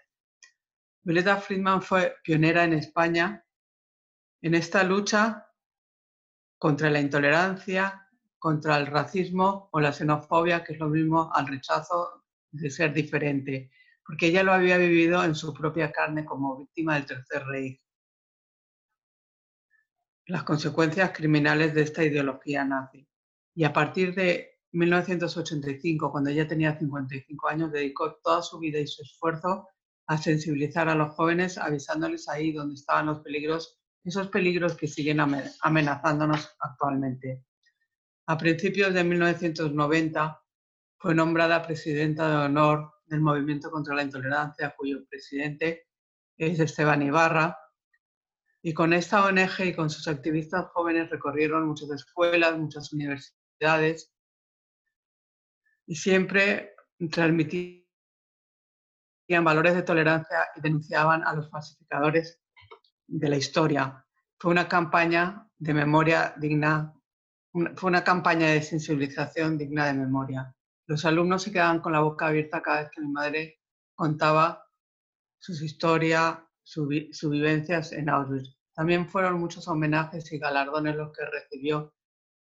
Violeta 1.04 1.38
Friedman 1.38 1.82
fue 1.82 2.16
pionera 2.24 2.64
en 2.64 2.74
España 2.74 3.44
en 4.42 4.56
esta 4.56 4.84
lucha 4.84 5.48
contra 6.58 6.90
la 6.90 7.00
intolerancia, 7.00 8.08
contra 8.38 8.78
el 8.78 8.88
racismo 8.88 9.70
o 9.72 9.80
la 9.80 9.94
xenofobia, 9.94 10.64
que 10.64 10.74
es 10.74 10.80
lo 10.80 10.90
mismo 10.90 11.32
al 11.34 11.48
rechazo 11.48 12.21
de 12.52 12.70
ser 12.70 12.94
diferente, 12.94 13.72
porque 14.06 14.28
ella 14.28 14.44
lo 14.44 14.54
había 14.54 14.78
vivido 14.78 15.24
en 15.24 15.36
su 15.36 15.54
propia 15.54 15.92
carne 15.92 16.26
como 16.26 16.58
víctima 16.58 16.96
del 16.96 17.06
Tercer 17.06 17.46
Rey. 17.46 17.80
Las 20.26 20.44
consecuencias 20.44 21.12
criminales 21.12 21.74
de 21.74 21.82
esta 21.82 22.04
ideología 22.04 22.64
nazi. 22.64 23.08
Y 23.54 23.64
a 23.64 23.74
partir 23.74 24.16
de 24.16 24.60
1985, 24.72 26.12
cuando 26.12 26.30
ella 26.30 26.48
tenía 26.48 26.78
55 26.78 27.48
años, 27.50 27.72
dedicó 27.72 28.16
toda 28.24 28.42
su 28.42 28.60
vida 28.60 28.80
y 28.80 28.88
su 28.88 29.02
esfuerzo 29.02 29.68
a 30.08 30.18
sensibilizar 30.18 30.90
a 30.90 30.96
los 30.96 31.14
jóvenes, 31.16 31.58
avisándoles 31.58 32.28
ahí 32.30 32.52
donde 32.52 32.76
estaban 32.76 33.08
los 33.08 33.20
peligros, 33.20 33.80
esos 34.04 34.30
peligros 34.30 34.76
que 34.76 34.88
siguen 34.88 35.20
amenazándonos 35.20 36.56
actualmente. 36.60 37.44
A 38.28 38.38
principios 38.38 38.94
de 38.94 39.04
1990, 39.04 40.41
fue 41.02 41.16
nombrada 41.16 41.64
presidenta 41.64 42.30
de 42.30 42.46
honor 42.46 42.94
del 43.08 43.22
Movimiento 43.22 43.72
contra 43.72 43.96
la 43.96 44.04
Intolerancia, 44.04 44.76
cuyo 44.78 45.04
presidente 45.10 45.88
es 46.38 46.60
Esteban 46.60 47.02
Ibarra. 47.02 47.58
Y 48.62 48.76
con 48.76 48.94
esta 48.94 49.26
ONG 49.26 49.66
y 49.66 49.74
con 49.74 49.90
sus 49.90 50.08
activistas 50.08 50.68
jóvenes 50.74 51.10
recorrieron 51.10 51.68
muchas 51.68 51.90
escuelas, 51.90 52.56
muchas 52.56 52.94
universidades 52.94 54.14
y 55.88 55.96
siempre 55.96 56.76
transmitían 57.10 57.84
valores 59.44 59.74
de 59.74 59.82
tolerancia 59.82 60.50
y 60.56 60.62
denunciaban 60.62 61.24
a 61.24 61.34
los 61.34 61.50
falsificadores 61.50 62.40
de 63.08 63.28
la 63.28 63.38
historia. 63.38 64.06
Fue 64.38 64.52
una 64.52 64.68
campaña 64.68 65.50
de 65.58 65.74
memoria 65.74 66.36
digna, 66.38 66.94
fue 67.76 67.90
una 67.90 68.04
campaña 68.04 68.50
de 68.50 68.62
sensibilización 68.62 69.58
digna 69.58 69.88
de 69.88 69.94
memoria. 69.96 70.56
Los 70.88 71.06
alumnos 71.06 71.44
se 71.44 71.52
quedaban 71.52 71.80
con 71.80 71.94
la 71.94 72.02
boca 72.02 72.28
abierta 72.28 72.62
cada 72.62 72.82
vez 72.84 72.92
que 72.92 73.02
mi 73.02 73.12
madre 73.12 73.60
contaba 73.96 74.66
sus 75.40 75.62
historias, 75.62 76.40
sus 76.64 76.88
vivencias 76.88 77.92
en 77.92 78.10
Auschwitz. 78.10 78.58
También 78.74 79.08
fueron 79.08 79.40
muchos 79.40 79.68
homenajes 79.68 80.32
y 80.32 80.40
galardones 80.40 80.96
los 80.96 81.12
que 81.12 81.26
recibió. 81.26 81.94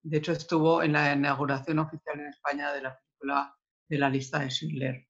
De 0.03 0.17
hecho, 0.17 0.31
estuvo 0.33 0.83
en 0.83 0.93
la 0.93 1.13
inauguración 1.13 1.79
oficial 1.79 2.19
en 2.19 2.27
España 2.27 2.71
de 2.73 2.81
la 2.81 2.97
película 2.97 3.55
de 3.89 3.97
la 3.97 4.09
lista 4.09 4.39
de 4.39 4.49
Schindler. 4.49 5.07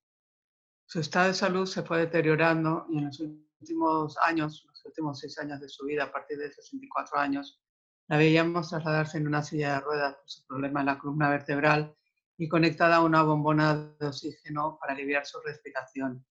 Su 0.86 1.00
estado 1.00 1.28
de 1.28 1.34
salud 1.34 1.66
se 1.66 1.84
fue 1.84 2.00
deteriorando 2.00 2.86
y 2.90 3.00
en 3.00 3.06
los 3.06 3.20
últimos 3.20 4.18
años, 4.24 4.64
los 4.68 4.86
últimos 4.86 5.20
seis 5.20 5.38
años 5.40 5.60
de 5.60 5.68
su 5.68 5.86
vida, 5.86 6.06
a 6.06 6.12
partir 6.12 6.38
de 6.38 6.52
64 6.52 7.20
años, 7.20 7.62
la 8.08 8.18
veíamos 8.18 8.70
trasladarse 8.70 9.18
en 9.18 9.28
una 9.28 9.44
silla 9.44 9.74
de 9.74 9.80
ruedas 9.82 10.16
por 10.16 10.30
su 10.30 10.46
problema 10.48 10.80
en 10.80 10.86
la 10.86 10.98
columna 10.98 11.30
vertebral 11.30 11.97
y 12.38 12.48
conectada 12.48 12.98
a 12.98 13.04
una 13.04 13.24
bombona 13.24 13.96
de 14.00 14.08
oxígeno 14.08 14.78
para 14.80 14.94
aliviar 14.94 15.26
su 15.26 15.40
respiración. 15.42 16.26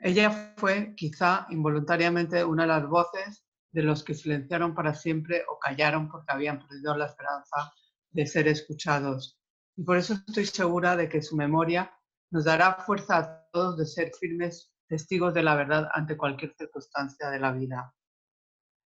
Ella 0.00 0.54
fue, 0.56 0.94
quizá 0.96 1.46
involuntariamente, 1.50 2.44
una 2.44 2.64
de 2.64 2.68
las 2.68 2.86
voces 2.86 3.46
de 3.72 3.82
los 3.82 4.02
que 4.02 4.14
silenciaron 4.14 4.74
para 4.74 4.94
siempre 4.94 5.44
o 5.48 5.58
callaron 5.58 6.08
porque 6.08 6.32
habían 6.32 6.58
perdido 6.58 6.96
la 6.96 7.06
esperanza 7.06 7.72
de 8.10 8.26
ser 8.26 8.48
escuchados. 8.48 9.38
Y 9.76 9.84
por 9.84 9.98
eso 9.98 10.14
estoy 10.14 10.46
segura 10.46 10.96
de 10.96 11.08
que 11.08 11.22
su 11.22 11.36
memoria 11.36 11.92
nos 12.30 12.44
dará 12.44 12.74
fuerza 12.74 13.18
a 13.18 13.48
todos 13.52 13.76
de 13.76 13.86
ser 13.86 14.12
firmes 14.18 14.72
testigos 14.88 15.34
de 15.34 15.42
la 15.42 15.54
verdad 15.54 15.88
ante 15.92 16.16
cualquier 16.16 16.54
circunstancia 16.56 17.28
de 17.30 17.40
la 17.40 17.52
vida. 17.52 17.94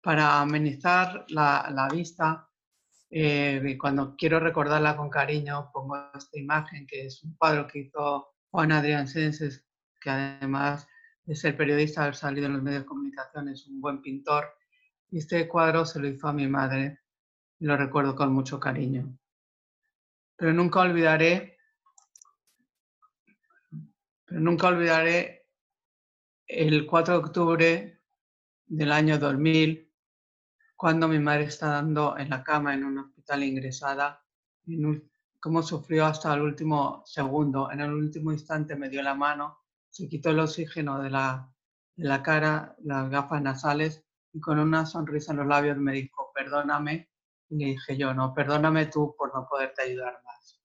Para 0.02 0.40
amenizar 0.40 1.24
la, 1.28 1.88
vista, 1.90 2.47
eh, 3.10 3.76
cuando 3.80 4.14
quiero 4.16 4.38
recordarla 4.40 4.96
con 4.96 5.08
cariño, 5.08 5.70
pongo 5.72 5.96
esta 6.14 6.38
imagen 6.38 6.86
que 6.86 7.06
es 7.06 7.22
un 7.22 7.34
cuadro 7.36 7.66
que 7.66 7.80
hizo 7.80 8.34
Juan 8.50 8.72
Adrián 8.72 9.08
Senses, 9.08 9.66
que 10.00 10.10
además 10.10 10.86
de 11.24 11.34
ser 11.34 11.56
periodista, 11.56 12.02
haber 12.02 12.16
salido 12.16 12.46
en 12.46 12.54
los 12.54 12.62
medios 12.62 12.82
de 12.82 12.86
comunicación, 12.86 13.48
es 13.48 13.66
un 13.66 13.80
buen 13.80 14.00
pintor. 14.02 14.46
Y 15.10 15.18
este 15.18 15.48
cuadro 15.48 15.86
se 15.86 16.00
lo 16.00 16.08
hizo 16.08 16.28
a 16.28 16.32
mi 16.32 16.46
madre 16.46 17.00
y 17.58 17.66
lo 17.66 17.76
recuerdo 17.76 18.14
con 18.14 18.32
mucho 18.32 18.60
cariño. 18.60 19.18
Pero 20.36 20.52
nunca 20.52 20.80
olvidaré, 20.80 21.58
pero 24.24 24.40
nunca 24.40 24.68
olvidaré 24.68 25.46
el 26.46 26.86
4 26.86 27.14
de 27.14 27.20
octubre 27.20 28.02
del 28.66 28.92
año 28.92 29.18
2000, 29.18 29.87
cuando 30.78 31.08
mi 31.08 31.18
madre 31.18 31.44
está 31.44 31.66
dando 31.70 32.16
en 32.16 32.30
la 32.30 32.42
cama 32.42 32.72
en 32.72 32.84
un 32.84 32.98
hospital 32.98 33.42
ingresada, 33.42 34.24
cómo 35.40 35.62
sufrió 35.62 36.06
hasta 36.06 36.32
el 36.32 36.40
último 36.40 37.02
segundo. 37.04 37.70
En 37.70 37.80
el 37.80 37.92
último 37.92 38.32
instante 38.32 38.76
me 38.76 38.88
dio 38.88 39.02
la 39.02 39.14
mano 39.14 39.58
se 39.90 40.08
quitó 40.08 40.30
el 40.30 40.38
oxígeno 40.38 41.02
de 41.02 41.10
la, 41.10 41.52
de 41.96 42.04
la 42.04 42.22
cara, 42.22 42.76
las 42.84 43.10
gafas 43.10 43.42
nasales 43.42 44.04
y 44.32 44.40
con 44.40 44.60
una 44.60 44.86
sonrisa 44.86 45.32
en 45.32 45.38
los 45.38 45.46
labios 45.48 45.76
me 45.76 45.92
dijo, 45.92 46.30
perdóname. 46.32 47.10
Y 47.48 47.56
le 47.56 47.64
dije 47.70 47.96
yo, 47.96 48.14
no, 48.14 48.34
perdóname 48.34 48.86
tú 48.86 49.16
por 49.18 49.34
no 49.34 49.48
poderte 49.48 49.82
ayudar 49.82 50.22
más. 50.24 50.60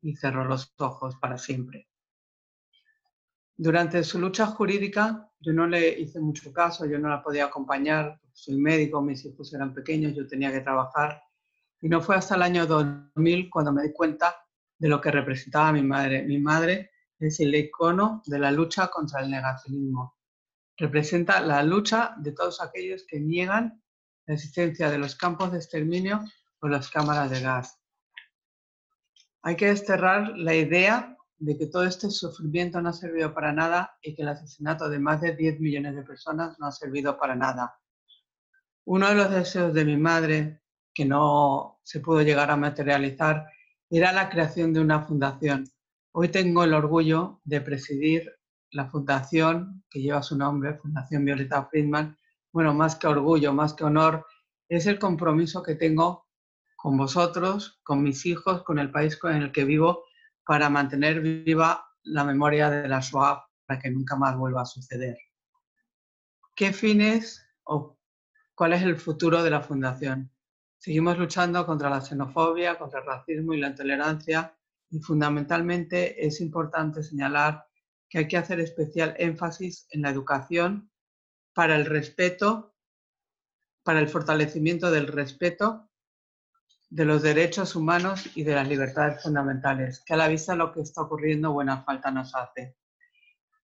Y 0.00 0.16
cerró 0.16 0.44
los 0.44 0.74
ojos 0.78 1.16
para 1.16 1.38
siempre. 1.38 1.88
Durante 3.54 4.02
su 4.02 4.18
lucha 4.18 4.46
jurídica, 4.46 5.30
yo 5.38 5.52
no 5.52 5.68
le 5.68 6.00
hice 6.00 6.18
mucho 6.18 6.52
caso, 6.52 6.86
yo 6.86 6.98
no 6.98 7.08
la 7.08 7.22
podía 7.22 7.44
acompañar, 7.44 8.18
soy 8.32 8.56
médico, 8.56 9.00
mis 9.00 9.24
hijos 9.24 9.52
eran 9.54 9.74
pequeños, 9.74 10.14
yo 10.14 10.26
tenía 10.26 10.52
que 10.52 10.60
trabajar. 10.60 11.22
Y 11.80 11.88
no 11.88 12.00
fue 12.00 12.16
hasta 12.16 12.36
el 12.36 12.42
año 12.42 12.66
2000 12.66 13.50
cuando 13.50 13.72
me 13.72 13.82
di 13.82 13.92
cuenta 13.92 14.36
de 14.78 14.88
lo 14.88 15.00
que 15.00 15.10
representaba 15.10 15.72
mi 15.72 15.82
madre. 15.82 16.22
Mi 16.22 16.38
madre 16.38 16.90
es 17.18 17.40
el 17.40 17.54
icono 17.54 18.22
de 18.26 18.38
la 18.38 18.50
lucha 18.50 18.88
contra 18.88 19.20
el 19.20 19.30
negacionismo. 19.30 20.16
Representa 20.76 21.40
la 21.40 21.62
lucha 21.62 22.14
de 22.18 22.32
todos 22.32 22.60
aquellos 22.60 23.04
que 23.06 23.20
niegan 23.20 23.82
la 24.26 24.34
existencia 24.34 24.90
de 24.90 24.98
los 24.98 25.14
campos 25.16 25.52
de 25.52 25.58
exterminio 25.58 26.24
o 26.60 26.68
las 26.68 26.88
cámaras 26.88 27.30
de 27.30 27.40
gas. 27.40 27.78
Hay 29.42 29.56
que 29.56 29.66
desterrar 29.66 30.36
la 30.36 30.54
idea 30.54 31.16
de 31.38 31.58
que 31.58 31.66
todo 31.66 31.84
este 31.84 32.08
sufrimiento 32.10 32.80
no 32.80 32.90
ha 32.90 32.92
servido 32.92 33.34
para 33.34 33.52
nada 33.52 33.98
y 34.00 34.14
que 34.14 34.22
el 34.22 34.28
asesinato 34.28 34.88
de 34.88 35.00
más 35.00 35.20
de 35.20 35.34
10 35.34 35.58
millones 35.60 35.96
de 35.96 36.02
personas 36.02 36.56
no 36.60 36.66
ha 36.66 36.72
servido 36.72 37.18
para 37.18 37.34
nada. 37.34 37.76
Uno 38.84 39.08
de 39.08 39.14
los 39.14 39.30
deseos 39.30 39.72
de 39.74 39.84
mi 39.84 39.96
madre, 39.96 40.60
que 40.94 41.04
no 41.04 41.80
se 41.82 42.00
pudo 42.00 42.22
llegar 42.22 42.50
a 42.50 42.56
materializar, 42.56 43.46
era 43.90 44.12
la 44.12 44.28
creación 44.28 44.72
de 44.72 44.80
una 44.80 45.02
fundación 45.02 45.72
Hoy 46.14 46.28
tengo 46.28 46.62
el 46.62 46.74
orgullo 46.74 47.40
de 47.44 47.62
presidir 47.62 48.30
la 48.70 48.84
fundación 48.90 49.82
que 49.88 50.02
lleva 50.02 50.22
su 50.22 50.36
nombre, 50.36 50.74
Fundación 50.74 51.24
Violeta 51.24 51.64
Friedman. 51.64 52.18
Bueno, 52.52 52.74
más 52.74 52.96
que 52.96 53.06
orgullo, 53.06 53.54
más 53.54 53.72
que 53.72 53.84
honor, 53.84 54.26
es 54.68 54.84
el 54.84 54.98
compromiso 54.98 55.62
que 55.62 55.74
tengo 55.74 56.26
con 56.76 56.98
vosotros, 56.98 57.80
con 57.82 58.02
mis 58.02 58.26
hijos, 58.26 58.62
con 58.64 58.78
el 58.78 58.90
país 58.90 59.18
en 59.22 59.42
el 59.42 59.52
que 59.52 59.64
vivo, 59.64 60.04
para 60.44 60.68
mantener 60.68 61.22
viva 61.22 61.82
la 62.02 62.24
memoria 62.24 62.68
de 62.68 62.88
la 62.88 63.00
Shoah 63.00 63.46
para 63.64 63.80
que 63.80 63.90
nunca 63.90 64.14
más 64.14 64.36
vuelva 64.36 64.62
a 64.62 64.66
suceder. 64.66 65.16
¿Qué 66.54 66.74
fines 66.74 67.42
o 67.64 67.96
cuál 68.62 68.74
es 68.74 68.82
el 68.82 68.96
futuro 68.96 69.42
de 69.42 69.50
la 69.50 69.60
Fundación? 69.60 70.30
Seguimos 70.78 71.18
luchando 71.18 71.66
contra 71.66 71.90
la 71.90 72.00
xenofobia, 72.00 72.78
contra 72.78 73.00
el 73.00 73.06
racismo 73.06 73.54
y 73.54 73.58
la 73.58 73.70
intolerancia 73.70 74.56
y 74.88 75.00
fundamentalmente 75.00 76.24
es 76.24 76.40
importante 76.40 77.02
señalar 77.02 77.66
que 78.08 78.18
hay 78.18 78.28
que 78.28 78.36
hacer 78.36 78.60
especial 78.60 79.16
énfasis 79.18 79.88
en 79.90 80.02
la 80.02 80.10
educación 80.10 80.92
para 81.52 81.74
el 81.74 81.86
respeto, 81.86 82.76
para 83.82 83.98
el 83.98 84.06
fortalecimiento 84.06 84.92
del 84.92 85.08
respeto 85.08 85.90
de 86.88 87.04
los 87.04 87.20
derechos 87.20 87.74
humanos 87.74 88.30
y 88.36 88.44
de 88.44 88.54
las 88.54 88.68
libertades 88.68 89.24
fundamentales, 89.24 90.04
que 90.06 90.14
a 90.14 90.18
la 90.18 90.28
vista 90.28 90.52
de 90.52 90.58
lo 90.58 90.72
que 90.72 90.82
está 90.82 91.02
ocurriendo 91.02 91.50
buena 91.50 91.82
falta 91.82 92.12
nos 92.12 92.32
hace. 92.36 92.76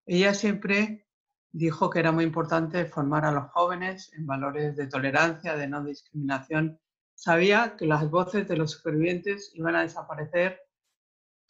Ella 0.08 0.34
siempre 0.34 1.07
dijo 1.52 1.90
que 1.90 2.00
era 2.00 2.12
muy 2.12 2.24
importante 2.24 2.86
formar 2.86 3.26
a 3.26 3.32
los 3.32 3.52
jóvenes 3.52 4.12
en 4.14 4.26
valores 4.26 4.76
de 4.76 4.88
tolerancia, 4.88 5.56
de 5.56 5.68
no 5.68 5.84
discriminación. 5.84 6.80
Sabía 7.16 7.76
que 7.78 7.86
las 7.86 8.10
voces 8.10 8.48
de 8.48 8.58
los 8.58 8.72
supervivientes 8.72 9.52
iban 9.56 9.76
a 9.76 9.82
desaparecer 9.82 10.60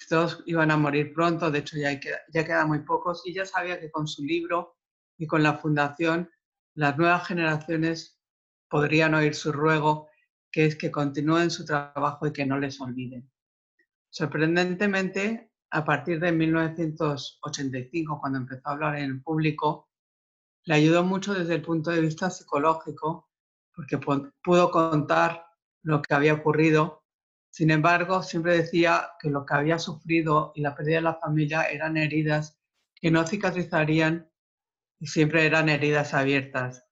todos 0.05 0.43
iban 0.45 0.71
a 0.71 0.77
morir 0.77 1.13
pronto, 1.13 1.51
de 1.51 1.59
hecho 1.59 1.77
ya, 1.77 1.99
ya 2.29 2.45
quedan 2.45 2.67
muy 2.67 2.79
pocos, 2.79 3.21
y 3.25 3.33
ya 3.33 3.45
sabía 3.45 3.79
que 3.79 3.91
con 3.91 4.07
su 4.07 4.23
libro 4.23 4.77
y 5.17 5.27
con 5.27 5.43
la 5.43 5.57
fundación 5.57 6.29
las 6.75 6.97
nuevas 6.97 7.27
generaciones 7.27 8.19
podrían 8.69 9.15
oír 9.15 9.33
su 9.33 9.51
ruego, 9.51 10.09
que 10.51 10.65
es 10.65 10.75
que 10.75 10.91
continúen 10.91 11.49
su 11.49 11.65
trabajo 11.65 12.27
y 12.27 12.33
que 12.33 12.45
no 12.45 12.59
les 12.59 12.79
olviden. 12.79 13.29
Sorprendentemente, 14.09 15.51
a 15.71 15.83
partir 15.83 16.19
de 16.19 16.31
1985, 16.31 18.19
cuando 18.21 18.37
empezó 18.39 18.69
a 18.69 18.73
hablar 18.73 18.97
en 18.97 19.21
público, 19.23 19.86
le 20.67 20.75
ayudó 20.75 21.03
mucho 21.03 21.33
desde 21.33 21.55
el 21.55 21.63
punto 21.63 21.89
de 21.89 22.01
vista 22.01 22.29
psicológico, 22.29 23.27
porque 23.73 23.97
pudo 23.97 24.71
contar 24.71 25.45
lo 25.81 26.01
que 26.01 26.13
había 26.13 26.33
ocurrido 26.33 27.03
sin 27.57 27.71
embargo, 27.71 28.21
siempre 28.21 28.55
decía 28.55 29.13
que 29.19 29.31
lo 29.31 29.43
que 29.43 29.55
había 29.55 29.79
sufrido 29.79 30.51
y 30.53 30.61
la 30.61 30.75
pérdida 30.75 30.97
de 30.97 31.01
la 31.01 31.15
familia 31.15 31.63
eran 31.63 31.97
heridas 31.97 32.55
que 32.93 33.09
no 33.09 33.25
cicatrizarían 33.25 34.31
y 34.99 35.07
siempre 35.07 35.43
eran 35.43 35.67
heridas 35.67 36.13
abiertas. 36.13 36.85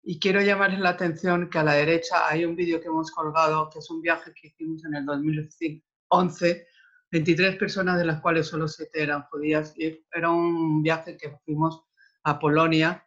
Y 0.03 0.19
quiero 0.19 0.41
llamarles 0.41 0.79
la 0.79 0.89
atención 0.89 1.49
que 1.49 1.60
a 1.60 1.63
la 1.63 1.73
derecha 1.73 2.27
hay 2.27 2.45
un 2.45 2.55
vídeo 2.55 2.79
que 2.79 2.88
hemos 2.88 3.12
colgado, 3.12 3.69
que 3.69 3.79
es 3.79 3.89
un 3.89 4.01
viaje 4.01 4.33
que 4.33 4.47
hicimos 4.47 4.86
en 4.86 4.95
el 4.95 5.05
2011, 5.05 6.67
23 7.12 7.55
personas 7.57 7.97
de 7.97 8.05
las 8.05 8.21
cuales 8.21 8.47
solo 8.47 8.67
7 8.67 8.89
eran 9.01 9.23
judías. 9.23 9.73
Y 9.77 10.05
era 10.12 10.29
un 10.29 10.81
viaje 10.81 11.17
que 11.17 11.38
fuimos 11.45 11.83
a 12.23 12.39
Polonia 12.39 13.05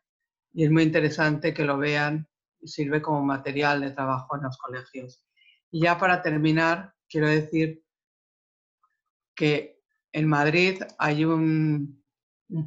y 0.52 0.64
es 0.64 0.70
muy 0.70 0.82
interesante 0.82 1.54
que 1.54 1.64
lo 1.64 1.78
vean 1.78 2.28
y 2.60 2.68
sirve 2.68 3.00
como 3.00 3.22
material 3.22 3.80
de 3.80 3.90
trabajo 3.92 4.36
en 4.36 4.42
los 4.42 4.56
colegios. 4.58 5.24
Y 5.70 5.82
ya 5.82 5.98
para 5.98 6.22
terminar, 6.22 6.94
quiero 7.08 7.28
decir 7.28 7.82
que 9.34 9.80
en 10.12 10.28
Madrid 10.28 10.82
hay 10.98 11.24
un, 11.24 12.02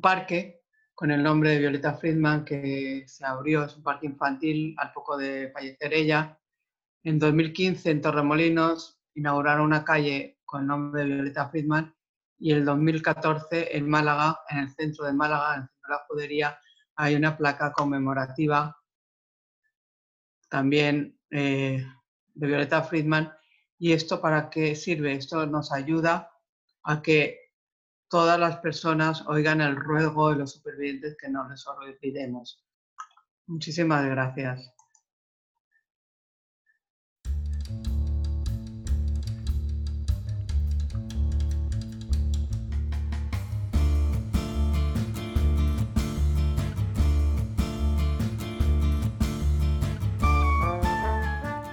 parque 0.01 0.62
con 0.95 1.11
el 1.11 1.23
nombre 1.23 1.51
de 1.51 1.59
Violeta 1.59 1.93
Friedman 1.93 2.45
que 2.45 3.03
se 3.07 3.25
abrió, 3.25 3.63
es 3.63 3.75
un 3.75 3.83
parque 3.83 4.05
infantil 4.05 4.75
al 4.77 4.91
poco 4.93 5.17
de 5.17 5.49
fallecer 5.51 5.93
ella. 5.93 6.39
En 7.03 7.19
2015 7.19 7.91
en 7.91 8.01
Torremolinos 8.01 8.99
inauguraron 9.15 9.65
una 9.65 9.83
calle 9.83 10.39
con 10.45 10.61
el 10.61 10.67
nombre 10.67 11.03
de 11.03 11.15
Violeta 11.15 11.49
Friedman 11.49 11.93
y 12.37 12.51
en 12.51 12.65
2014 12.65 13.75
en 13.75 13.89
Málaga, 13.89 14.39
en 14.49 14.59
el 14.59 14.69
centro 14.71 15.05
de 15.05 15.13
Málaga, 15.13 15.55
en 15.55 15.61
el 15.61 15.67
centro 15.67 15.87
de 15.87 15.93
la 15.93 16.05
judería, 16.07 16.59
hay 16.95 17.15
una 17.15 17.37
placa 17.37 17.71
conmemorativa 17.71 18.77
también 20.49 21.19
eh, 21.31 21.83
de 22.35 22.47
Violeta 22.47 22.83
Friedman. 22.83 23.33
¿Y 23.79 23.93
esto 23.93 24.21
para 24.21 24.49
qué 24.49 24.75
sirve? 24.75 25.13
Esto 25.13 25.45
nos 25.47 25.71
ayuda 25.71 26.31
a 26.83 27.01
que 27.01 27.42
todas 28.13 28.39
las 28.39 28.57
personas 28.57 29.23
oigan 29.25 29.59
el 29.59 29.75
ruego 29.75 30.29
de 30.29 30.35
los 30.35 30.51
supervivientes 30.51 31.17
que 31.19 31.29
no 31.29 31.49
les 31.49 31.65
olvidemos. 31.65 32.63
Muchísimas 33.47 34.05
gracias. 34.05 34.71